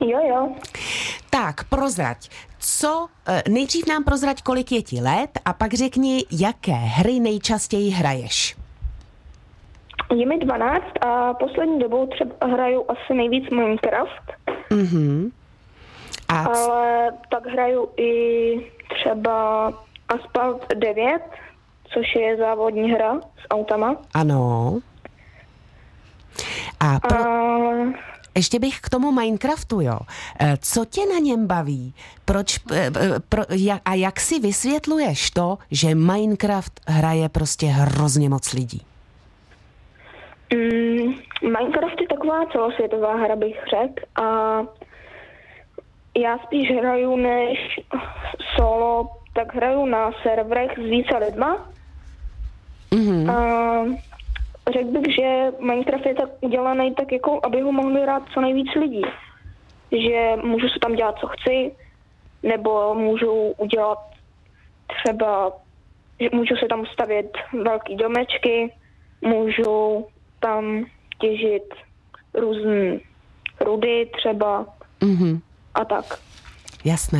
Jo, 0.00 0.18
jo. 0.28 0.48
Tak, 1.30 1.64
prozrať, 1.64 2.30
co, 2.58 3.06
eh, 3.26 3.42
nejdřív 3.48 3.86
nám 3.86 4.04
prozrať, 4.04 4.42
kolik 4.42 4.72
je 4.72 4.82
ti 4.82 5.00
let 5.00 5.38
a 5.44 5.52
pak 5.52 5.74
řekni, 5.74 6.24
jaké 6.30 6.72
hry 6.72 7.20
nejčastěji 7.20 7.90
hraješ. 7.90 8.63
Je 10.16 10.26
mi 10.26 10.38
12 10.38 10.84
a 11.00 11.34
poslední 11.34 11.78
dobou 11.78 12.06
třeba 12.06 12.34
hraju 12.46 12.84
asi 12.88 13.14
nejvíc 13.14 13.50
Minecraft, 13.50 14.32
Mhm. 14.70 15.30
A 16.28 16.38
ale 16.44 17.10
tak 17.30 17.46
hraju 17.46 17.88
i 17.96 18.70
třeba 18.94 19.66
Asphalt 20.08 20.66
9, 20.74 21.22
což 21.94 22.14
je 22.16 22.36
závodní 22.36 22.90
hra 22.92 23.14
s 23.20 23.48
autama. 23.50 23.96
ano. 24.14 24.80
A 26.80 27.00
pro, 27.00 27.18
A 27.24 28.36
ještě 28.36 28.58
bych 28.58 28.80
k 28.80 28.88
tomu 28.88 29.12
Minecraftu, 29.12 29.80
jo. 29.80 29.98
Eh, 30.40 30.56
Co 30.60 30.84
tě 30.84 31.00
na 31.06 31.18
něm 31.18 31.46
baví? 31.46 31.94
Proč, 32.24 32.60
eh, 32.72 32.90
eh, 32.96 33.20
pro, 33.28 33.42
jak, 33.50 33.82
a 33.84 33.94
jak 33.94 34.20
si 34.20 34.40
vysvětluješ 34.40 35.30
to, 35.30 35.58
že 35.70 35.94
Minecraft 35.94 36.80
hraje 36.88 37.28
prostě 37.28 37.66
hrozně 37.66 38.28
moc 38.28 38.52
lidí? 38.52 38.82
Mm, 40.54 41.14
Minecraft 41.42 42.00
je 42.00 42.08
taková 42.08 42.46
celosvětová 42.46 43.16
hra, 43.16 43.36
bych 43.36 43.60
řekl. 43.70 44.22
A 44.24 44.60
já 46.18 46.38
spíš 46.38 46.70
hraju 46.70 47.16
než 47.16 47.80
solo, 48.56 49.08
tak 49.32 49.54
hraju 49.54 49.86
na 49.86 50.10
serverech 50.22 50.78
s 50.78 50.82
více 50.82 51.16
lidma. 51.16 51.68
Mhm. 52.94 53.30
A 53.30 53.36
řekl 54.72 54.88
bych, 54.88 55.14
že 55.14 55.52
Minecraft 55.60 56.06
je 56.06 56.14
tak 56.14 56.28
udělaný 56.40 56.94
tak, 56.94 57.12
jako 57.12 57.40
aby 57.42 57.60
ho 57.60 57.72
mohli 57.72 58.02
hrát 58.02 58.22
co 58.34 58.40
nejvíc 58.40 58.74
lidí. 58.74 59.02
Že 59.92 60.32
můžu 60.42 60.68
se 60.68 60.78
tam 60.82 60.94
dělat, 60.94 61.18
co 61.18 61.26
chci, 61.26 61.72
nebo 62.42 62.94
můžu 62.94 63.32
udělat 63.56 63.98
třeba, 64.86 65.52
že 66.20 66.28
můžu 66.32 66.56
se 66.56 66.66
tam 66.68 66.86
stavět 66.86 67.38
velký 67.62 67.96
domečky, 67.96 68.72
můžu 69.20 70.06
tam 70.44 70.84
těžit 71.20 71.74
různé 72.34 72.98
rudy 73.60 74.10
třeba 74.16 74.66
Mhm. 75.02 75.40
a 75.74 75.84
tak. 75.84 76.04
Jasné. 76.84 77.18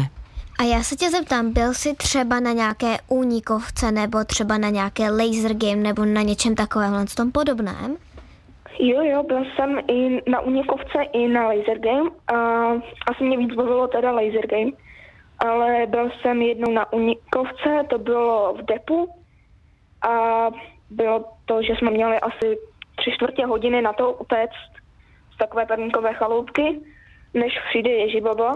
A 0.61 0.63
já 0.63 0.83
se 0.83 0.97
tě 0.97 1.11
zeptám, 1.11 1.53
byl 1.53 1.75
jsi 1.75 1.95
třeba 1.95 2.41
na 2.41 2.53
nějaké 2.53 2.97
únikovce 3.09 3.93
nebo 3.93 4.25
třeba 4.25 4.59
na 4.59 4.69
nějaké 4.71 5.11
laser 5.11 5.55
game 5.55 5.77
nebo 5.77 6.05
na 6.05 6.23
něčem 6.23 6.55
takovém 6.55 7.07
tom 7.17 7.33
podobném? 7.33 7.97
Jo, 8.79 9.03
jo, 9.03 9.23
byl 9.23 9.45
jsem 9.57 9.79
i 9.89 10.31
na 10.31 10.41
Unikovce, 10.41 11.03
i 11.13 11.29
na 11.29 11.47
Laser 11.47 11.79
Game 11.79 12.11
a 12.27 12.37
asi 13.11 13.25
mě 13.25 13.37
víc 13.39 13.55
bavilo 13.55 13.89
teda 13.89 14.11
Laser 14.13 14.47
Game, 14.47 14.71
ale 15.39 15.87
byl 15.87 16.11
jsem 16.21 16.43
jednou 16.43 16.73
na 16.73 16.93
Unikovce, 16.93 17.85
to 17.91 17.99
bylo 17.99 18.55
v 18.59 18.63
Depu 18.65 19.09
a 20.09 20.49
bylo 20.91 21.25
to, 21.45 21.63
že 21.63 21.73
jsme 21.79 21.91
měli 21.91 22.21
asi 22.21 22.59
tři 22.94 23.11
čtvrtě 23.12 23.46
hodiny 23.46 23.83
na 23.83 23.92
to 23.92 24.12
utéct 24.12 24.70
z 25.35 25.38
takové 25.38 25.66
pevníkové 25.66 26.14
chaloupky, 26.14 26.80
než 27.35 27.59
přijde 27.68 27.90
Ježibaba, 27.90 28.52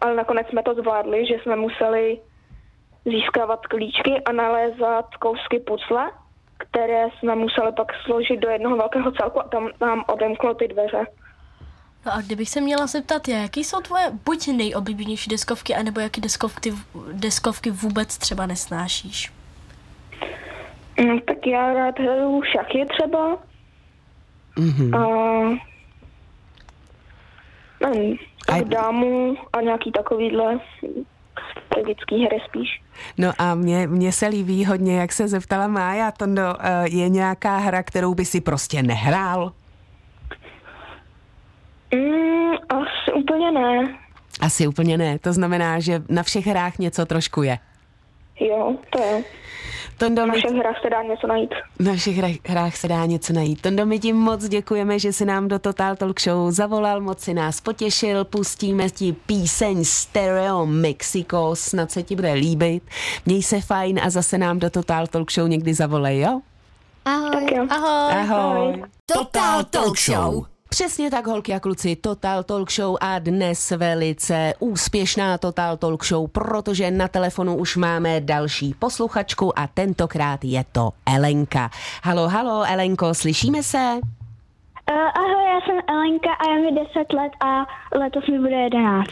ale 0.00 0.14
nakonec 0.14 0.46
jsme 0.48 0.62
to 0.62 0.74
zvládli, 0.74 1.26
že 1.26 1.34
jsme 1.34 1.56
museli 1.56 2.20
získávat 3.04 3.66
klíčky 3.66 4.22
a 4.24 4.32
nalézat 4.32 5.16
kousky 5.16 5.58
pucle, 5.58 6.10
které 6.58 7.08
jsme 7.18 7.34
museli 7.34 7.72
pak 7.72 7.92
složit 8.04 8.40
do 8.40 8.48
jednoho 8.48 8.76
velkého 8.76 9.12
celku 9.12 9.40
a 9.40 9.48
tam 9.48 9.68
nám 9.80 10.04
odemklo 10.08 10.54
ty 10.54 10.68
dveře. 10.68 11.06
No 12.06 12.12
a 12.14 12.20
kdybych 12.20 12.50
se 12.50 12.60
měla 12.60 12.86
zeptat, 12.86 13.28
jaký 13.28 13.64
jsou 13.64 13.80
tvoje 13.80 14.12
buď 14.24 14.48
nejoblíbenější 14.48 15.30
deskovky, 15.30 15.74
anebo 15.74 16.00
jaký 16.00 16.20
deskovky, 16.20 16.72
deskovky 17.12 17.70
vůbec 17.70 18.18
třeba 18.18 18.46
nesnášíš? 18.46 19.32
Mm, 21.04 21.20
tak 21.20 21.46
já 21.46 21.72
rád 21.74 21.98
hraju 21.98 22.42
šachy 22.42 22.86
třeba 22.88 23.38
Mhm. 24.58 24.94
a 24.94 25.08
nevím, 27.80 28.18
A- 28.48 28.62
dámu 28.62 29.36
a 29.52 29.60
nějaký 29.60 29.92
takovýhle 29.92 30.58
strategický 31.50 32.24
hry 32.24 32.40
spíš. 32.48 32.82
No 33.18 33.32
a 33.38 33.54
mně, 33.54 33.86
mně 33.86 34.12
se 34.12 34.26
líbí 34.26 34.64
hodně, 34.64 35.00
jak 35.00 35.12
se 35.12 35.28
zeptala 35.28 35.66
Mája, 35.66 36.10
Tondo, 36.10 36.42
eh, 36.60 36.88
je 36.88 37.08
nějaká 37.08 37.56
hra, 37.56 37.82
kterou 37.82 38.14
by 38.14 38.24
si 38.24 38.40
prostě 38.40 38.82
nehrál? 38.82 39.52
Mm, 41.94 42.52
asi 42.68 43.12
úplně 43.12 43.50
ne. 43.50 43.98
Asi 44.40 44.66
úplně 44.66 44.98
ne, 44.98 45.18
to 45.18 45.32
znamená, 45.32 45.80
že 45.80 46.02
na 46.08 46.22
všech 46.22 46.46
hrách 46.46 46.78
něco 46.78 47.06
trošku 47.06 47.42
je. 47.42 47.58
Jo, 48.40 48.74
to 48.90 49.02
je. 49.02 49.24
Tondo, 49.98 50.26
Na 50.26 50.32
my, 50.32 50.38
všech 50.38 50.50
hrách 50.52 50.82
se 50.82 50.90
dá 50.90 51.02
něco 51.02 51.26
najít. 51.26 51.50
na 51.80 51.94
všech 51.94 52.16
hrách, 52.48 52.76
se 52.76 52.88
dá 52.88 53.06
něco 53.06 53.32
najít. 53.32 53.60
Tondo, 53.60 53.86
my 53.86 53.98
ti 53.98 54.12
moc 54.12 54.48
děkujeme, 54.48 54.98
že 54.98 55.12
si 55.12 55.24
nám 55.24 55.48
do 55.48 55.58
Total 55.58 55.96
Talk 55.96 56.20
Show 56.20 56.50
zavolal, 56.50 57.00
moc 57.00 57.20
si 57.20 57.34
nás 57.34 57.60
potěšil, 57.60 58.24
pustíme 58.24 58.90
ti 58.90 59.12
píseň 59.12 59.84
Stereo 59.84 60.66
Mexico, 60.66 61.50
snad 61.54 61.90
se 61.90 62.02
ti 62.02 62.16
bude 62.16 62.32
líbit. 62.32 62.82
Měj 63.26 63.42
se 63.42 63.60
fajn 63.60 64.00
a 64.02 64.10
zase 64.10 64.38
nám 64.38 64.58
do 64.58 64.70
Total 64.70 65.06
Talk 65.06 65.32
Show 65.32 65.48
někdy 65.48 65.74
zavolej, 65.74 66.20
jo? 66.20 66.40
Ahoj. 67.04 67.30
Tak 67.32 67.50
jo. 67.56 67.66
Ahoj! 67.70 68.12
Ahoj. 68.12 68.82
Total 69.06 69.64
Talk 69.64 69.98
Show. 69.98 70.44
Přesně 70.72 71.10
tak, 71.10 71.26
holky 71.26 71.54
a 71.54 71.60
kluci, 71.60 71.96
Total 71.96 72.42
Talk 72.42 72.70
Show 72.72 72.96
a 73.00 73.18
dnes 73.18 73.70
velice 73.70 74.54
úspěšná 74.58 75.38
Total 75.38 75.76
Talk 75.76 76.04
Show, 76.04 76.28
protože 76.28 76.90
na 76.90 77.08
telefonu 77.08 77.56
už 77.56 77.76
máme 77.76 78.20
další 78.20 78.74
posluchačku 78.78 79.58
a 79.58 79.66
tentokrát 79.66 80.44
je 80.44 80.64
to 80.72 80.90
Elenka. 81.06 81.70
Halo, 82.02 82.28
halo, 82.28 82.64
Elenko, 82.68 83.14
slyšíme 83.14 83.62
se? 83.62 84.00
Uh, 84.90 84.96
ahoj, 84.96 85.44
já 85.54 85.60
jsem 85.66 85.80
Elenka 85.88 86.30
a 86.32 86.50
je 86.50 86.60
mi 86.60 86.80
10 86.80 87.12
let 87.12 87.32
a 87.40 87.66
letos 87.98 88.26
mi 88.28 88.38
bude 88.38 88.56
11. 88.56 89.10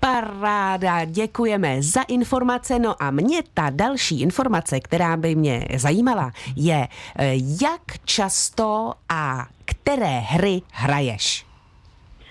Paráda, 0.00 1.04
děkujeme 1.04 1.82
za 1.82 2.02
informace. 2.02 2.78
No 2.78 3.02
a 3.02 3.10
mě 3.10 3.42
ta 3.54 3.70
další 3.70 4.20
informace, 4.20 4.80
která 4.80 5.16
by 5.16 5.34
mě 5.34 5.64
zajímala, 5.76 6.30
je, 6.56 6.88
eh, 7.18 7.32
jak 7.62 7.82
často 8.04 8.92
a 9.08 9.46
které 9.88 10.18
hry 10.18 10.62
hraješ? 10.72 11.46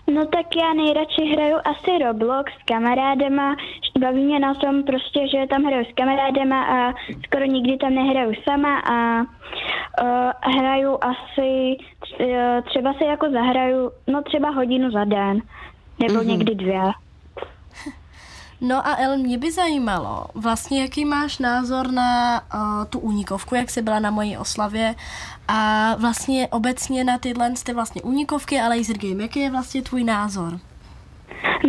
No 0.08 0.26
tak 0.26 0.46
já 0.56 0.74
nejradši 0.74 1.22
hraju 1.26 1.58
asi 1.66 2.04
Roblox 2.04 2.54
s 2.54 2.64
kamarádema. 2.66 3.56
Baví 4.00 4.24
mě 4.24 4.40
na 4.40 4.54
tom 4.54 4.84
prostě, 4.84 5.28
že 5.28 5.48
tam 5.50 5.64
hraju 5.64 5.86
s 5.86 5.94
kamarádema 5.94 6.64
a 6.64 6.94
skoro 7.26 7.46
nikdy 7.46 7.78
tam 7.78 7.96
nehraju 7.96 8.34
sama 8.44 8.80
a 8.80 9.22
uh, 9.22 10.54
hraju 10.58 10.98
asi, 11.02 11.78
uh, 12.20 12.28
třeba 12.66 12.94
se 12.94 13.06
jako 13.06 13.32
zahraju, 13.32 13.92
no 14.08 14.22
třeba 14.22 14.50
hodinu 14.50 14.92
za 14.92 15.04
den, 15.04 15.42
nebo 16.00 16.14
mm-hmm. 16.14 16.28
někdy 16.28 16.56
dvě. 16.56 16.82
No 18.62 18.88
a 18.88 18.96
El, 18.96 19.18
mě 19.18 19.38
by 19.38 19.52
zajímalo, 19.52 20.26
vlastně 20.34 20.82
jaký 20.82 21.06
máš 21.06 21.40
názor 21.40 21.92
na 21.92 22.42
uh, 22.54 22.86
tu 22.90 23.00
únikovku, 23.00 23.56
jak 23.56 23.70
jsi 23.70 23.82
byla 23.82 24.00
na 24.00 24.12
mojí 24.12 24.38
oslavě 24.38 24.96
a 25.48 25.96
vlastně 25.96 26.48
obecně 26.48 27.04
na 27.04 27.18
tyhle 27.18 27.52
ty 27.66 27.74
vlastně 27.74 28.02
únikovky 28.02 28.60
a 28.60 28.68
laser 28.68 28.98
game. 28.98 29.24
Jaký 29.24 29.40
je 29.40 29.52
vlastně 29.52 29.82
tvůj 29.82 30.04
názor? 30.04 30.60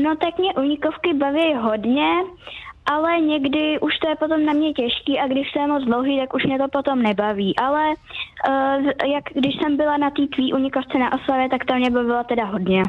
No 0.03 0.17
tak 0.17 0.39
mě 0.39 0.55
unikovky 0.55 1.15
baví 1.15 1.55
hodně 1.55 2.05
ale 2.89 3.21
někdy 3.21 3.81
už 3.81 3.99
to 3.99 4.09
je 4.09 4.17
potom 4.17 4.45
na 4.45 4.53
mě 4.53 4.73
těžký 4.73 5.19
a 5.19 5.27
když 5.27 5.53
se 5.53 5.59
je 5.59 5.67
moc 5.67 5.85
dlouhý, 5.85 6.19
tak 6.21 6.35
už 6.35 6.45
mě 6.45 6.59
to 6.59 6.69
potom 6.69 7.03
nebaví. 7.03 7.57
Ale 7.57 7.89
uh, 8.49 9.11
jak 9.13 9.25
když 9.35 9.57
jsem 9.57 9.77
byla 9.77 9.97
na 9.97 10.11
té 10.11 10.27
tvý 10.27 10.53
unikovce 10.53 10.99
na 10.99 11.13
oslavě, 11.13 11.49
tak 11.49 11.65
to 11.65 11.75
mě 11.75 11.91
bavilo 11.91 12.25
teda 12.25 12.45
hodně. 12.45 12.83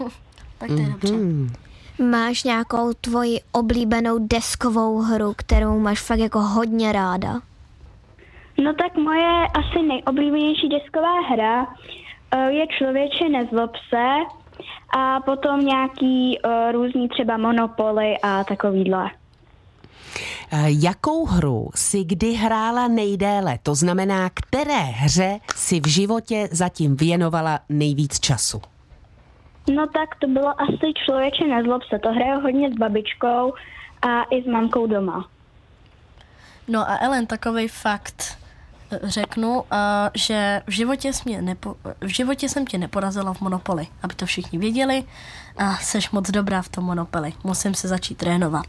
tak 0.58 0.68
to 0.68 0.74
je 0.74 0.86
dobře. 0.86 1.65
Máš 1.98 2.44
nějakou 2.44 2.92
tvoji 2.92 3.38
oblíbenou 3.52 4.18
deskovou 4.18 4.98
hru, 4.98 5.34
kterou 5.36 5.78
máš 5.78 6.00
fakt 6.00 6.18
jako 6.18 6.40
hodně 6.40 6.92
ráda? 6.92 7.40
No 8.64 8.74
tak 8.74 8.96
moje 8.96 9.46
asi 9.54 9.82
nejoblíbenější 9.82 10.68
desková 10.68 11.20
hra 11.20 11.62
uh, 11.62 12.40
je 12.48 12.66
Člověče 12.66 13.28
nezlob 13.28 13.70
se 13.88 14.06
a 14.98 15.20
potom 15.20 15.66
nějaký 15.66 16.38
uh, 16.38 16.72
různý 16.72 17.08
třeba 17.08 17.36
monopoly 17.36 18.18
a 18.22 18.44
takovýhle. 18.44 19.10
Eh, 20.52 20.66
Jakou 20.68 21.26
hru 21.26 21.70
si 21.74 22.04
kdy 22.04 22.32
hrála 22.32 22.88
nejdéle? 22.88 23.58
To 23.62 23.74
znamená, 23.74 24.30
které 24.34 24.80
hře 24.80 25.38
si 25.54 25.80
v 25.80 25.86
životě 25.86 26.48
zatím 26.52 26.96
věnovala 26.96 27.60
nejvíc 27.68 28.20
času? 28.20 28.60
No 29.74 29.86
tak 29.86 30.14
to 30.14 30.26
bylo 30.26 30.60
asi 30.60 30.92
Člověče 31.04 31.46
nezlob 31.46 31.82
se. 31.82 31.98
To 31.98 32.12
hraju 32.12 32.40
hodně 32.40 32.70
s 32.70 32.74
babičkou 32.74 33.54
a 34.02 34.22
i 34.22 34.42
s 34.42 34.46
mamkou 34.46 34.86
doma. 34.86 35.28
No 36.68 36.90
a 36.90 36.98
Ellen, 37.00 37.26
takový 37.26 37.68
fakt 37.68 38.38
eh, 38.90 38.98
řeknu, 39.02 39.54
uh, 39.54 39.62
že 40.14 40.62
v 40.66 40.70
životě, 40.70 41.12
jsi 41.12 41.22
mě 41.24 41.42
nepo, 41.42 41.76
v 42.00 42.08
životě 42.08 42.48
jsem 42.48 42.66
tě 42.66 42.78
neporazila 42.78 43.34
v 43.34 43.40
Monopoly, 43.40 43.86
aby 44.02 44.14
to 44.14 44.26
všichni 44.26 44.58
věděli 44.58 45.04
a 45.56 45.76
seš 45.76 46.10
moc 46.10 46.30
dobrá 46.30 46.62
v 46.62 46.68
tom 46.68 46.84
Monopoly. 46.84 47.32
Musím 47.44 47.74
se 47.74 47.88
začít 47.88 48.18
trénovat. 48.18 48.66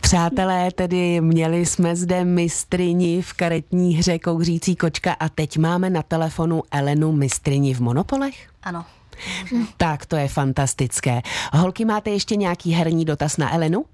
Přátelé, 0.00 0.70
tedy 0.70 1.20
měli 1.20 1.66
jsme 1.66 1.96
zde 1.96 2.24
mistrini 2.24 3.22
v 3.22 3.32
karetní 3.32 3.94
hře 3.94 4.18
Kouřící 4.18 4.76
kočka 4.76 5.12
a 5.12 5.28
teď 5.28 5.58
máme 5.58 5.90
na 5.90 6.02
telefonu 6.02 6.62
Elenu 6.70 7.12
mistrini 7.12 7.74
v 7.74 7.80
Monopolech? 7.80 8.48
Ano. 8.62 8.84
Tak 9.76 10.06
to 10.06 10.16
je 10.16 10.28
fantastické. 10.28 11.22
Holky, 11.52 11.84
máte 11.84 12.10
ještě 12.10 12.36
nějaký 12.36 12.72
herní 12.72 13.04
dotaz 13.04 13.36
na 13.36 13.54
Elenu? 13.54 13.84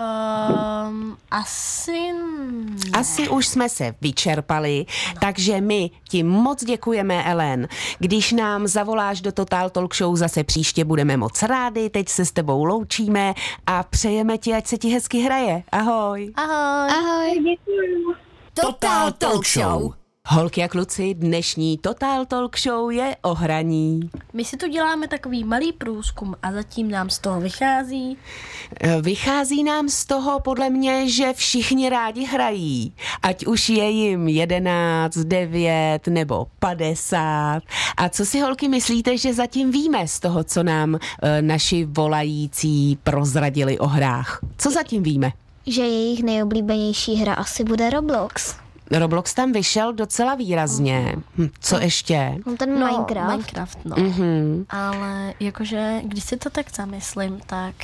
Um, 0.00 1.16
asi 1.30 2.12
ne. 2.12 3.00
Asi 3.00 3.28
už 3.28 3.46
jsme 3.48 3.68
se 3.68 3.94
vyčerpali, 4.00 4.86
takže 5.20 5.60
my 5.60 5.90
ti 6.08 6.22
moc 6.22 6.64
děkujeme, 6.64 7.24
Ellen. 7.24 7.68
Když 7.98 8.32
nám 8.32 8.66
zavoláš 8.66 9.20
do 9.20 9.32
Total 9.32 9.70
Talk 9.70 9.94
Show 9.94 10.16
zase 10.16 10.44
příště, 10.44 10.84
budeme 10.84 11.16
moc 11.16 11.42
rádi. 11.42 11.90
Teď 11.90 12.08
se 12.08 12.24
s 12.24 12.32
tebou 12.32 12.64
loučíme 12.64 13.34
a 13.66 13.82
přejeme 13.82 14.38
ti, 14.38 14.54
ať 14.54 14.66
se 14.66 14.78
ti 14.78 14.88
hezky 14.88 15.20
hraje. 15.20 15.62
Ahoj. 15.72 16.32
Ahoj. 16.36 16.90
Ahoj. 16.90 17.56
Total 18.54 19.12
Talk 19.12 19.46
Show. 19.46 19.99
Holky 20.28 20.62
a 20.64 20.68
kluci, 20.68 21.14
dnešní 21.14 21.78
Total 21.78 22.26
Talk 22.26 22.58
Show 22.58 22.90
je 22.90 23.16
o 23.22 23.34
hraní. 23.34 24.00
My 24.32 24.44
si 24.44 24.56
tu 24.56 24.68
děláme 24.68 25.08
takový 25.08 25.44
malý 25.44 25.72
průzkum 25.72 26.34
a 26.42 26.52
zatím 26.52 26.90
nám 26.90 27.10
z 27.10 27.18
toho 27.18 27.40
vychází. 27.40 28.16
E, 28.80 29.02
Vychází 29.02 29.64
nám 29.64 29.88
z 29.88 30.04
toho 30.04 30.40
podle 30.40 30.70
mě, 30.70 31.08
že 31.08 31.32
všichni 31.32 31.88
rádi 31.88 32.24
hrají. 32.24 32.92
Ať 33.22 33.46
už 33.46 33.68
je 33.68 33.90
jim 33.90 34.28
11, 34.28 35.16
9 35.16 36.06
nebo 36.06 36.46
50. 36.58 37.62
A 37.96 38.08
co 38.08 38.26
si 38.26 38.40
holky 38.40 38.68
myslíte, 38.68 39.18
že 39.18 39.34
zatím 39.34 39.70
víme 39.70 40.08
z 40.08 40.20
toho, 40.20 40.44
co 40.44 40.62
nám 40.62 40.94
e, 40.94 41.42
naši 41.42 41.84
volající 41.84 42.98
prozradili 43.04 43.78
o 43.78 43.86
hrách? 43.86 44.38
Co 44.58 44.70
zatím 44.70 45.02
víme? 45.02 45.32
Že 45.66 45.82
jejich 45.82 46.22
nejoblíbenější 46.22 47.14
hra 47.14 47.34
asi 47.34 47.64
bude 47.64 47.90
Roblox. 47.90 48.54
Roblox 48.90 49.34
tam 49.34 49.52
vyšel 49.52 49.92
docela 49.92 50.34
výrazně. 50.34 51.14
Hm, 51.38 51.48
Co 51.60 51.78
ještě? 51.78 52.34
No 52.46 52.56
ten 52.56 52.80
No, 52.80 52.86
Minecraft. 52.86 53.30
Minecraft, 53.30 53.78
no. 53.84 53.96
Mhm. 53.98 54.64
Ale 54.70 55.34
jakože, 55.40 56.00
když 56.04 56.24
si 56.24 56.36
to 56.36 56.50
tak 56.50 56.66
zamyslím, 56.76 57.40
tak 57.46 57.74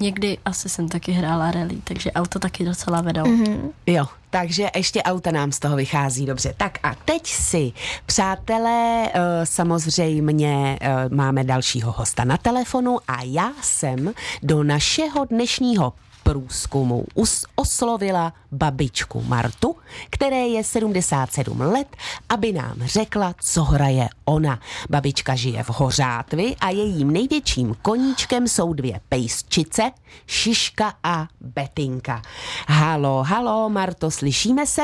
někdy 0.00 0.38
asi 0.44 0.68
jsem 0.68 0.88
taky 0.88 1.12
hrála 1.12 1.50
rally, 1.50 1.78
takže 1.84 2.12
auto 2.12 2.38
taky 2.38 2.64
docela 2.64 3.00
vedou. 3.00 3.22
Mm-hmm. 3.22 3.70
Jo, 3.86 4.06
takže 4.30 4.70
ještě 4.76 5.02
auta 5.02 5.30
nám 5.30 5.52
z 5.52 5.58
toho 5.58 5.76
vychází 5.76 6.26
dobře. 6.26 6.54
Tak 6.56 6.78
a 6.82 6.94
teď 7.04 7.26
si, 7.26 7.72
přátelé, 8.06 9.08
eh, 9.14 9.20
samozřejmě 9.46 10.78
eh, 10.80 11.08
máme 11.08 11.44
dalšího 11.44 11.92
hosta 11.92 12.24
na 12.24 12.36
telefonu 12.36 12.98
a 13.08 13.22
já 13.22 13.52
jsem 13.62 14.12
do 14.42 14.62
našeho 14.62 15.24
dnešního 15.24 15.92
průzkumu 16.28 17.04
us- 17.14 17.44
oslovila 17.56 18.32
babičku 18.52 19.22
Martu, 19.22 19.76
které 20.10 20.36
je 20.36 20.64
77 20.64 21.60
let, 21.60 21.96
aby 22.28 22.52
nám 22.52 22.74
řekla, 22.84 23.34
co 23.40 23.64
hraje 23.64 24.08
ona. 24.24 24.60
Babička 24.90 25.34
žije 25.34 25.62
v 25.62 25.70
Hořátvi 25.70 26.56
a 26.60 26.70
jejím 26.70 27.10
největším 27.10 27.74
koníčkem 27.82 28.48
jsou 28.48 28.72
dvě 28.72 29.00
pejsčice, 29.08 29.90
Šiška 30.26 30.92
a 31.04 31.26
Betinka. 31.40 32.22
Halo, 32.68 33.22
halo, 33.22 33.68
Marto, 33.68 34.10
slyšíme 34.10 34.66
se? 34.66 34.82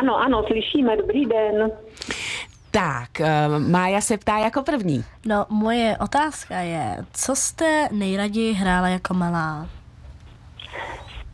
Ano, 0.00 0.16
ano, 0.16 0.44
slyšíme, 0.46 0.96
dobrý 0.96 1.26
den. 1.26 1.70
Tak, 2.70 3.20
eh, 3.20 3.48
Mája 3.58 4.00
se 4.00 4.16
ptá 4.18 4.38
jako 4.38 4.62
první. 4.62 5.04
No, 5.26 5.46
moje 5.48 5.96
otázka 6.00 6.58
je, 6.60 7.04
co 7.12 7.36
jste 7.36 7.88
nejraději 7.92 8.52
hrála 8.52 8.88
jako 8.88 9.14
malá? 9.14 9.66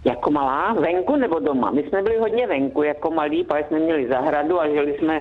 Jako 0.04 0.30
malá, 0.30 0.72
venku 0.72 1.16
nebo 1.16 1.38
doma? 1.38 1.70
My 1.70 1.82
jsme 1.82 2.02
byli 2.02 2.18
hodně 2.18 2.46
venku, 2.46 2.82
jako 2.82 3.10
malí, 3.10 3.44
pak 3.44 3.68
jsme 3.68 3.78
měli 3.78 4.08
zahradu 4.08 4.60
a 4.60 4.68
žili 4.68 4.98
jsme 4.98 5.20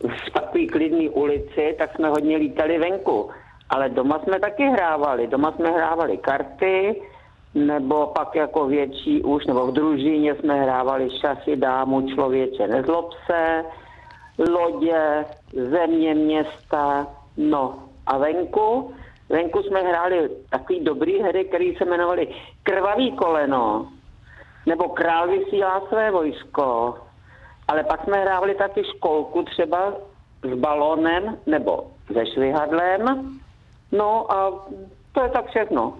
v 0.00 0.30
takový 0.32 0.66
klidný 0.66 1.08
ulici, 1.10 1.74
tak 1.78 1.94
jsme 1.94 2.08
hodně 2.08 2.36
lítali 2.36 2.78
venku. 2.78 3.30
Ale 3.70 3.88
doma 3.88 4.18
jsme 4.18 4.40
taky 4.40 4.62
hrávali. 4.62 5.26
Doma 5.26 5.52
jsme 5.52 5.70
hrávali 5.70 6.16
karty, 6.16 7.02
nebo 7.54 8.06
pak 8.06 8.34
jako 8.34 8.66
větší 8.66 9.22
už, 9.22 9.46
nebo 9.46 9.66
v 9.66 9.72
družině 9.72 10.34
jsme 10.34 10.62
hrávali 10.62 11.10
šachy, 11.20 11.56
dámu, 11.56 12.08
člověče, 12.14 12.66
nezlob 12.66 13.10
se, 13.26 13.64
lodě, 14.50 15.24
země, 15.52 16.14
města, 16.14 17.06
no 17.36 17.74
a 18.06 18.18
venku, 18.18 18.92
venku 19.30 19.62
jsme 19.62 19.80
hráli 19.80 20.30
takový 20.50 20.84
dobrý 20.84 21.22
hry, 21.22 21.44
které 21.44 21.72
se 21.78 21.84
jmenovaly 21.84 22.28
Krvavý 22.62 23.12
koleno, 23.12 23.88
nebo 24.66 24.88
Král 24.88 25.28
vysílá 25.28 25.82
své 25.88 26.10
vojsko, 26.10 26.94
ale 27.68 27.84
pak 27.84 28.04
jsme 28.04 28.16
hráli 28.16 28.54
taky 28.54 28.82
školku 28.96 29.42
třeba 29.42 29.92
s 30.42 30.58
balónem 30.58 31.36
nebo 31.46 31.90
se 32.12 32.26
švihadlem, 32.34 33.02
no 33.92 34.32
a 34.32 34.66
to 35.12 35.22
je 35.22 35.28
tak 35.28 35.46
všechno. 35.46 35.94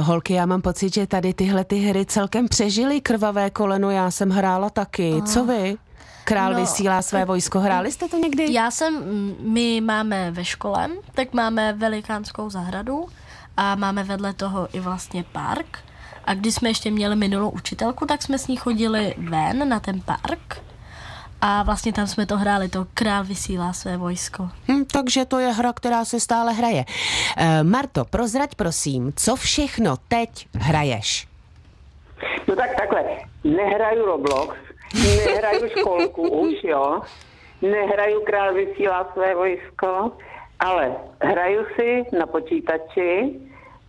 Holky, 0.00 0.34
já 0.34 0.46
mám 0.46 0.62
pocit, 0.62 0.94
že 0.94 1.06
tady 1.06 1.34
tyhle 1.34 1.64
ty 1.64 1.76
hry 1.76 2.06
celkem 2.06 2.48
přežily 2.48 3.00
krvavé 3.00 3.50
koleno, 3.50 3.90
já 3.90 4.10
jsem 4.10 4.30
hrála 4.30 4.70
taky. 4.70 5.22
Co 5.22 5.44
vy? 5.44 5.76
Král 6.24 6.52
No, 6.52 6.60
vysílá 6.60 7.02
své 7.02 7.24
vojsko. 7.24 7.60
Hráli 7.60 7.92
jste 7.92 8.08
to 8.08 8.16
někdy? 8.18 8.52
Já 8.52 8.70
jsem, 8.70 9.02
my 9.40 9.80
máme 9.80 10.30
ve 10.30 10.44
škole, 10.44 10.88
tak 11.14 11.32
máme 11.32 11.72
velikánskou 11.72 12.50
zahradu 12.50 13.06
a 13.56 13.74
máme 13.74 14.04
vedle 14.04 14.32
toho 14.32 14.68
i 14.72 14.80
vlastně 14.80 15.24
park. 15.32 15.78
A 16.24 16.34
když 16.34 16.54
jsme 16.54 16.68
ještě 16.70 16.90
měli 16.90 17.16
minulou 17.16 17.50
učitelku, 17.50 18.06
tak 18.06 18.22
jsme 18.22 18.38
s 18.38 18.46
ní 18.46 18.56
chodili 18.56 19.14
ven 19.18 19.68
na 19.68 19.80
ten 19.80 20.00
park. 20.00 20.62
A 21.40 21.62
vlastně 21.62 21.92
tam 21.92 22.06
jsme 22.06 22.26
to 22.26 22.36
hráli, 22.38 22.68
to 22.68 22.86
král 22.94 23.24
vysílá 23.24 23.72
své 23.72 23.96
vojsko. 23.96 24.48
Hm, 24.68 24.84
takže 24.84 25.24
to 25.24 25.38
je 25.38 25.52
hra, 25.52 25.72
která 25.72 26.04
se 26.04 26.20
stále 26.20 26.52
hraje. 26.52 26.84
E, 27.36 27.62
Marto, 27.64 28.04
prozrať 28.04 28.54
prosím, 28.54 29.12
co 29.16 29.36
všechno 29.36 29.96
teď 30.08 30.46
hraješ? 30.54 31.28
No 32.48 32.56
tak 32.56 32.70
takhle, 32.78 33.02
nehraju 33.44 34.06
Roblox, 34.06 34.56
nehraju 34.94 35.68
školku 35.68 36.22
už, 36.22 36.54
jo, 36.64 37.00
nehraju 37.62 38.20
Král 38.20 38.54
vysílá 38.54 39.10
své 39.12 39.34
vojsko, 39.34 40.12
ale 40.60 40.96
hraju 41.20 41.66
si 41.76 42.04
na 42.18 42.26
počítači 42.26 43.40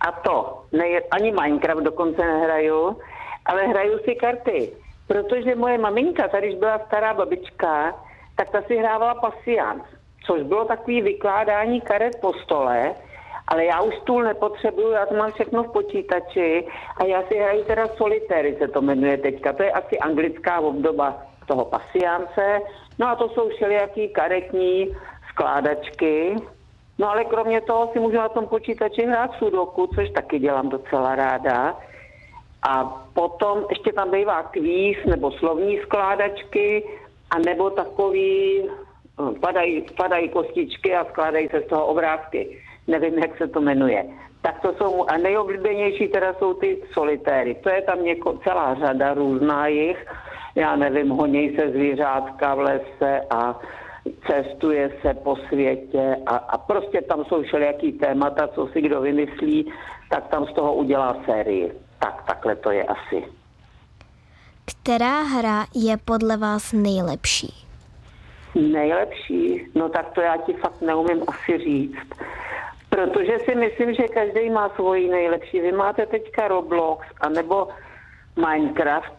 a 0.01 0.11
to, 0.11 0.63
ne, 0.71 0.85
ani 1.11 1.31
Minecraft 1.31 1.83
dokonce 1.83 2.25
nehraju, 2.25 2.97
ale 3.45 3.67
hraju 3.67 3.99
si 3.99 4.15
karty, 4.15 4.71
protože 5.07 5.55
moje 5.55 5.77
maminka, 5.77 6.27
tady 6.27 6.47
když 6.47 6.59
byla 6.59 6.79
stará 6.87 7.13
babička, 7.13 7.95
tak 8.35 8.49
ta 8.49 8.61
si 8.61 8.77
hrávala 8.77 9.15
pasians, 9.15 9.83
což 10.25 10.43
bylo 10.43 10.65
takový 10.65 11.01
vykládání 11.01 11.81
karet 11.81 12.21
po 12.21 12.33
stole, 12.33 12.95
ale 13.47 13.65
já 13.65 13.81
už 13.81 13.95
stůl 13.95 14.23
nepotřebuju, 14.23 14.91
já 14.91 15.05
to 15.05 15.15
mám 15.15 15.31
všechno 15.31 15.63
v 15.63 15.71
počítači 15.71 16.67
a 16.97 17.03
já 17.03 17.23
si 17.23 17.37
hraju 17.37 17.63
teda 17.63 17.87
solitéry, 17.87 18.55
se 18.59 18.67
to 18.67 18.81
jmenuje 18.81 19.17
teďka. 19.17 19.53
To 19.53 19.63
je 19.63 19.71
asi 19.71 19.99
anglická 19.99 20.59
obdoba 20.59 21.21
toho 21.47 21.65
pasiance. 21.65 22.59
No 22.99 23.07
a 23.07 23.15
to 23.15 23.29
jsou 23.29 23.49
všelijaký 23.49 24.09
karetní 24.09 24.87
skládačky. 25.29 26.35
No 26.99 27.09
ale 27.09 27.25
kromě 27.25 27.61
toho 27.61 27.89
si 27.93 27.99
můžu 27.99 28.17
na 28.17 28.29
tom 28.29 28.47
počítači 28.47 29.05
hrát 29.05 29.31
sudoku, 29.37 29.87
což 29.95 30.09
taky 30.09 30.39
dělám 30.39 30.69
docela 30.69 31.15
ráda. 31.15 31.77
A 32.69 32.83
potom 33.13 33.65
ještě 33.69 33.93
tam 33.93 34.11
bývá 34.11 34.43
kvíz 34.43 34.97
nebo 35.05 35.31
slovní 35.31 35.79
skládačky, 35.79 36.83
a 37.33 37.39
nebo 37.39 37.69
takový, 37.69 38.61
eh, 38.63 39.39
padají, 39.39 39.85
padají 39.97 40.29
kostičky 40.29 40.95
a 40.95 41.05
skládají 41.05 41.49
se 41.49 41.61
z 41.61 41.67
toho 41.67 41.85
obrázky. 41.85 42.61
Nevím, 42.87 43.19
jak 43.19 43.37
se 43.37 43.47
to 43.47 43.61
jmenuje. 43.61 44.05
Tak 44.41 44.61
to 44.61 44.73
jsou, 44.73 45.05
a 45.05 45.17
nejoblíbenější 45.17 46.07
teda 46.07 46.33
jsou 46.33 46.53
ty 46.53 46.83
solitéry. 46.93 47.55
To 47.55 47.69
je 47.69 47.81
tam 47.81 48.03
něko, 48.03 48.39
celá 48.43 48.75
řada 48.75 49.13
různá 49.13 49.67
jich. 49.67 50.05
Já 50.55 50.75
nevím, 50.75 51.09
honěj 51.09 51.55
se 51.55 51.71
zvířátka 51.71 52.55
v 52.55 52.59
lese 52.59 53.21
a 53.29 53.59
cestuje 54.27 54.91
se 55.01 55.13
po 55.13 55.35
světě 55.35 56.17
a, 56.25 56.35
a 56.35 56.57
prostě 56.57 57.01
tam 57.01 57.25
jsou 57.25 57.43
všelijaký 57.43 57.91
témata, 57.91 58.47
co 58.47 58.67
si 58.67 58.81
kdo 58.81 59.01
vymyslí, 59.01 59.73
tak 60.09 60.27
tam 60.27 60.45
z 60.45 60.53
toho 60.53 60.73
udělá 60.73 61.17
sérii. 61.25 61.71
Tak, 61.99 62.23
takhle 62.27 62.55
to 62.55 62.71
je 62.71 62.83
asi. 62.83 63.23
Která 64.65 65.21
hra 65.21 65.65
je 65.75 65.97
podle 66.05 66.37
vás 66.37 66.73
nejlepší? 66.73 67.53
Nejlepší? 68.55 69.67
No 69.75 69.89
tak 69.89 70.11
to 70.11 70.21
já 70.21 70.37
ti 70.37 70.53
fakt 70.53 70.81
neumím 70.81 71.23
asi 71.27 71.57
říct. 71.57 72.07
Protože 72.93 73.39
si 73.39 73.55
myslím, 73.55 73.93
že 73.93 74.07
každý 74.07 74.49
má 74.49 74.69
svoji 74.69 75.09
nejlepší. 75.09 75.61
Vy 75.61 75.71
máte 75.71 76.05
teďka 76.05 76.47
Roblox 76.47 77.07
anebo 77.21 77.67
Minecraft, 78.35 79.17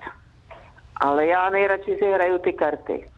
ale 1.01 1.27
já 1.27 1.51
nejradši 1.51 1.97
si 1.99 2.13
hraju 2.13 2.39
ty 2.39 2.53
karty. 2.53 3.09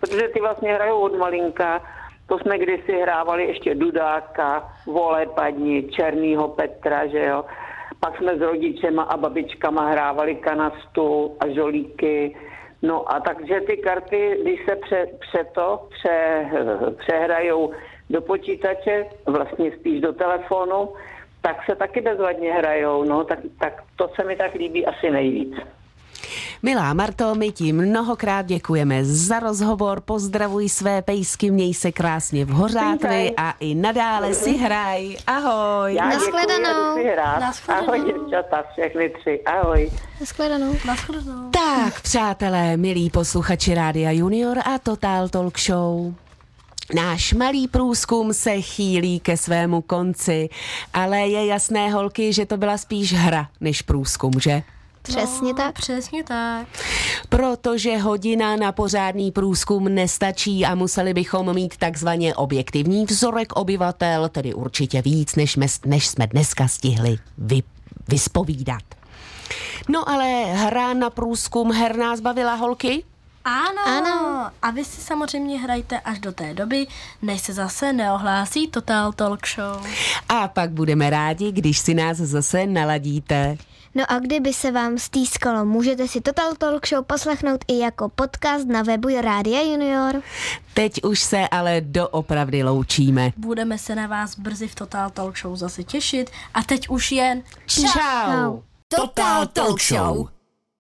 Protože 0.00 0.28
ty 0.28 0.40
vlastně 0.40 0.74
hrajou 0.74 1.00
od 1.00 1.18
malinka. 1.18 1.82
To 2.26 2.38
jsme 2.38 2.58
kdysi 2.58 2.92
hrávali 2.92 3.44
ještě 3.44 3.74
Dudáka, 3.74 4.72
Vole 4.86 5.26
padni, 5.26 5.82
Černýho 5.82 6.48
Petra, 6.48 7.06
že 7.06 7.24
jo. 7.24 7.44
Pak 8.00 8.16
jsme 8.16 8.38
s 8.38 8.40
rodičema 8.40 9.02
a 9.02 9.16
babičkama 9.16 9.90
hrávali 9.90 10.34
kanastu 10.34 11.36
a 11.40 11.48
žolíky. 11.48 12.36
No 12.82 13.12
a 13.12 13.20
takže 13.20 13.60
ty 13.60 13.76
karty, 13.76 14.38
když 14.42 14.60
se 14.68 14.76
pře, 14.76 15.06
pře 15.20 15.44
to, 15.54 15.88
pře, 15.90 16.46
přehrajou 16.98 17.72
do 18.10 18.20
počítače, 18.20 19.06
vlastně 19.26 19.72
spíš 19.80 20.00
do 20.00 20.12
telefonu, 20.12 20.88
tak 21.40 21.56
se 21.70 21.76
taky 21.76 22.00
bezvadně 22.00 22.52
hrajou. 22.52 23.04
No, 23.04 23.24
tak, 23.24 23.38
tak 23.60 23.82
to 23.96 24.10
se 24.14 24.24
mi 24.24 24.36
tak 24.36 24.54
líbí 24.54 24.86
asi 24.86 25.10
nejvíc. 25.10 25.54
Milá 26.62 26.94
Marto, 26.94 27.34
my 27.34 27.52
ti 27.52 27.72
mnohokrát 27.72 28.46
děkujeme 28.46 29.04
za 29.04 29.40
rozhovor, 29.40 30.00
pozdravuj 30.00 30.68
své 30.68 31.02
pejsky, 31.02 31.50
měj 31.50 31.74
se 31.74 31.92
krásně 31.92 32.44
v 32.44 32.48
Hořátvi 32.48 33.32
a 33.36 33.54
i 33.60 33.74
nadále 33.74 34.34
si 34.34 34.56
hraj. 34.56 35.16
Ahoj. 35.26 35.94
Já 35.94 36.04
hrát. 36.04 37.40
Nashledanou. 37.40 37.88
Ahoj 37.88 38.00
děvčata, 38.00 38.64
všechny 38.72 39.10
tři. 39.10 39.42
Ahoj. 39.46 39.90
Nashledanou. 40.20 40.72
Naschledanou. 40.86 41.50
Tak, 41.50 42.00
přátelé, 42.00 42.76
milí 42.76 43.10
posluchači 43.10 43.74
Rádia 43.74 44.10
Junior 44.10 44.58
a 44.58 44.78
Total 44.78 45.28
Talk 45.28 45.58
Show. 45.58 46.14
Náš 46.92 47.32
malý 47.32 47.68
průzkum 47.68 48.34
se 48.34 48.60
chýlí 48.60 49.20
ke 49.20 49.36
svému 49.36 49.82
konci, 49.82 50.48
ale 50.92 51.18
je 51.18 51.46
jasné, 51.46 51.90
holky, 51.90 52.32
že 52.32 52.46
to 52.46 52.56
byla 52.56 52.78
spíš 52.78 53.12
hra 53.12 53.48
než 53.60 53.82
průzkum, 53.82 54.32
že? 54.40 54.62
Přesně 55.02 55.48
no, 55.48 55.54
tak. 55.54 55.74
Přesně 55.74 56.24
tak. 56.24 56.66
Protože 57.28 57.96
hodina 57.96 58.56
na 58.56 58.72
pořádný 58.72 59.32
průzkum 59.32 59.84
nestačí 59.84 60.64
a 60.64 60.74
museli 60.74 61.14
bychom 61.14 61.54
mít 61.54 61.76
takzvaně 61.76 62.34
objektivní 62.34 63.04
vzorek 63.04 63.52
obyvatel, 63.52 64.28
tedy 64.28 64.54
určitě 64.54 65.02
víc, 65.02 65.34
než, 65.36 65.56
mes, 65.56 65.80
než 65.86 66.06
jsme 66.06 66.26
dneska 66.26 66.68
stihli 66.68 67.18
vy, 67.38 67.62
vyspovídat. 68.08 68.82
No 69.88 70.08
ale 70.08 70.44
hra 70.44 70.94
na 70.94 71.10
průzkum 71.10 71.72
her 71.72 71.96
nás 71.96 72.20
bavila 72.20 72.54
holky? 72.54 73.04
Ano. 73.44 73.86
Ano. 73.86 74.50
A 74.62 74.70
vy 74.70 74.84
si 74.84 75.00
samozřejmě 75.00 75.60
hrajte 75.60 76.00
až 76.00 76.18
do 76.18 76.32
té 76.32 76.54
doby, 76.54 76.86
než 77.22 77.40
se 77.40 77.52
zase 77.52 77.92
neohlásí 77.92 78.68
Total 78.68 79.12
Talk 79.12 79.46
Show. 79.46 79.86
A 80.28 80.48
pak 80.48 80.70
budeme 80.70 81.10
rádi, 81.10 81.52
když 81.52 81.78
si 81.78 81.94
nás 81.94 82.16
zase 82.16 82.66
naladíte. 82.66 83.56
No 83.94 84.04
a 84.08 84.18
kdyby 84.18 84.52
se 84.52 84.70
vám 84.70 84.98
stýskalo, 84.98 85.64
můžete 85.64 86.08
si 86.08 86.20
Total 86.20 86.54
Talk 86.54 86.86
Show 86.86 87.04
poslechnout 87.04 87.64
i 87.68 87.78
jako 87.78 88.08
podcast 88.08 88.66
na 88.66 88.82
webu 88.82 89.08
Rádia 89.20 89.62
Junior. 89.62 90.22
Teď 90.74 91.04
už 91.04 91.20
se 91.20 91.48
ale 91.48 91.80
doopravdy 91.80 92.62
loučíme. 92.62 93.32
Budeme 93.36 93.78
se 93.78 93.94
na 93.94 94.06
vás 94.06 94.38
brzy 94.38 94.68
v 94.68 94.74
Total 94.74 95.10
Talk 95.10 95.38
Show 95.38 95.56
zase 95.56 95.84
těšit 95.84 96.30
a 96.54 96.62
teď 96.62 96.88
už 96.88 97.12
jen 97.12 97.42
Čau! 97.66 98.60
Total 98.88 99.46
Talk 99.46 99.80
Show. 99.82 100.28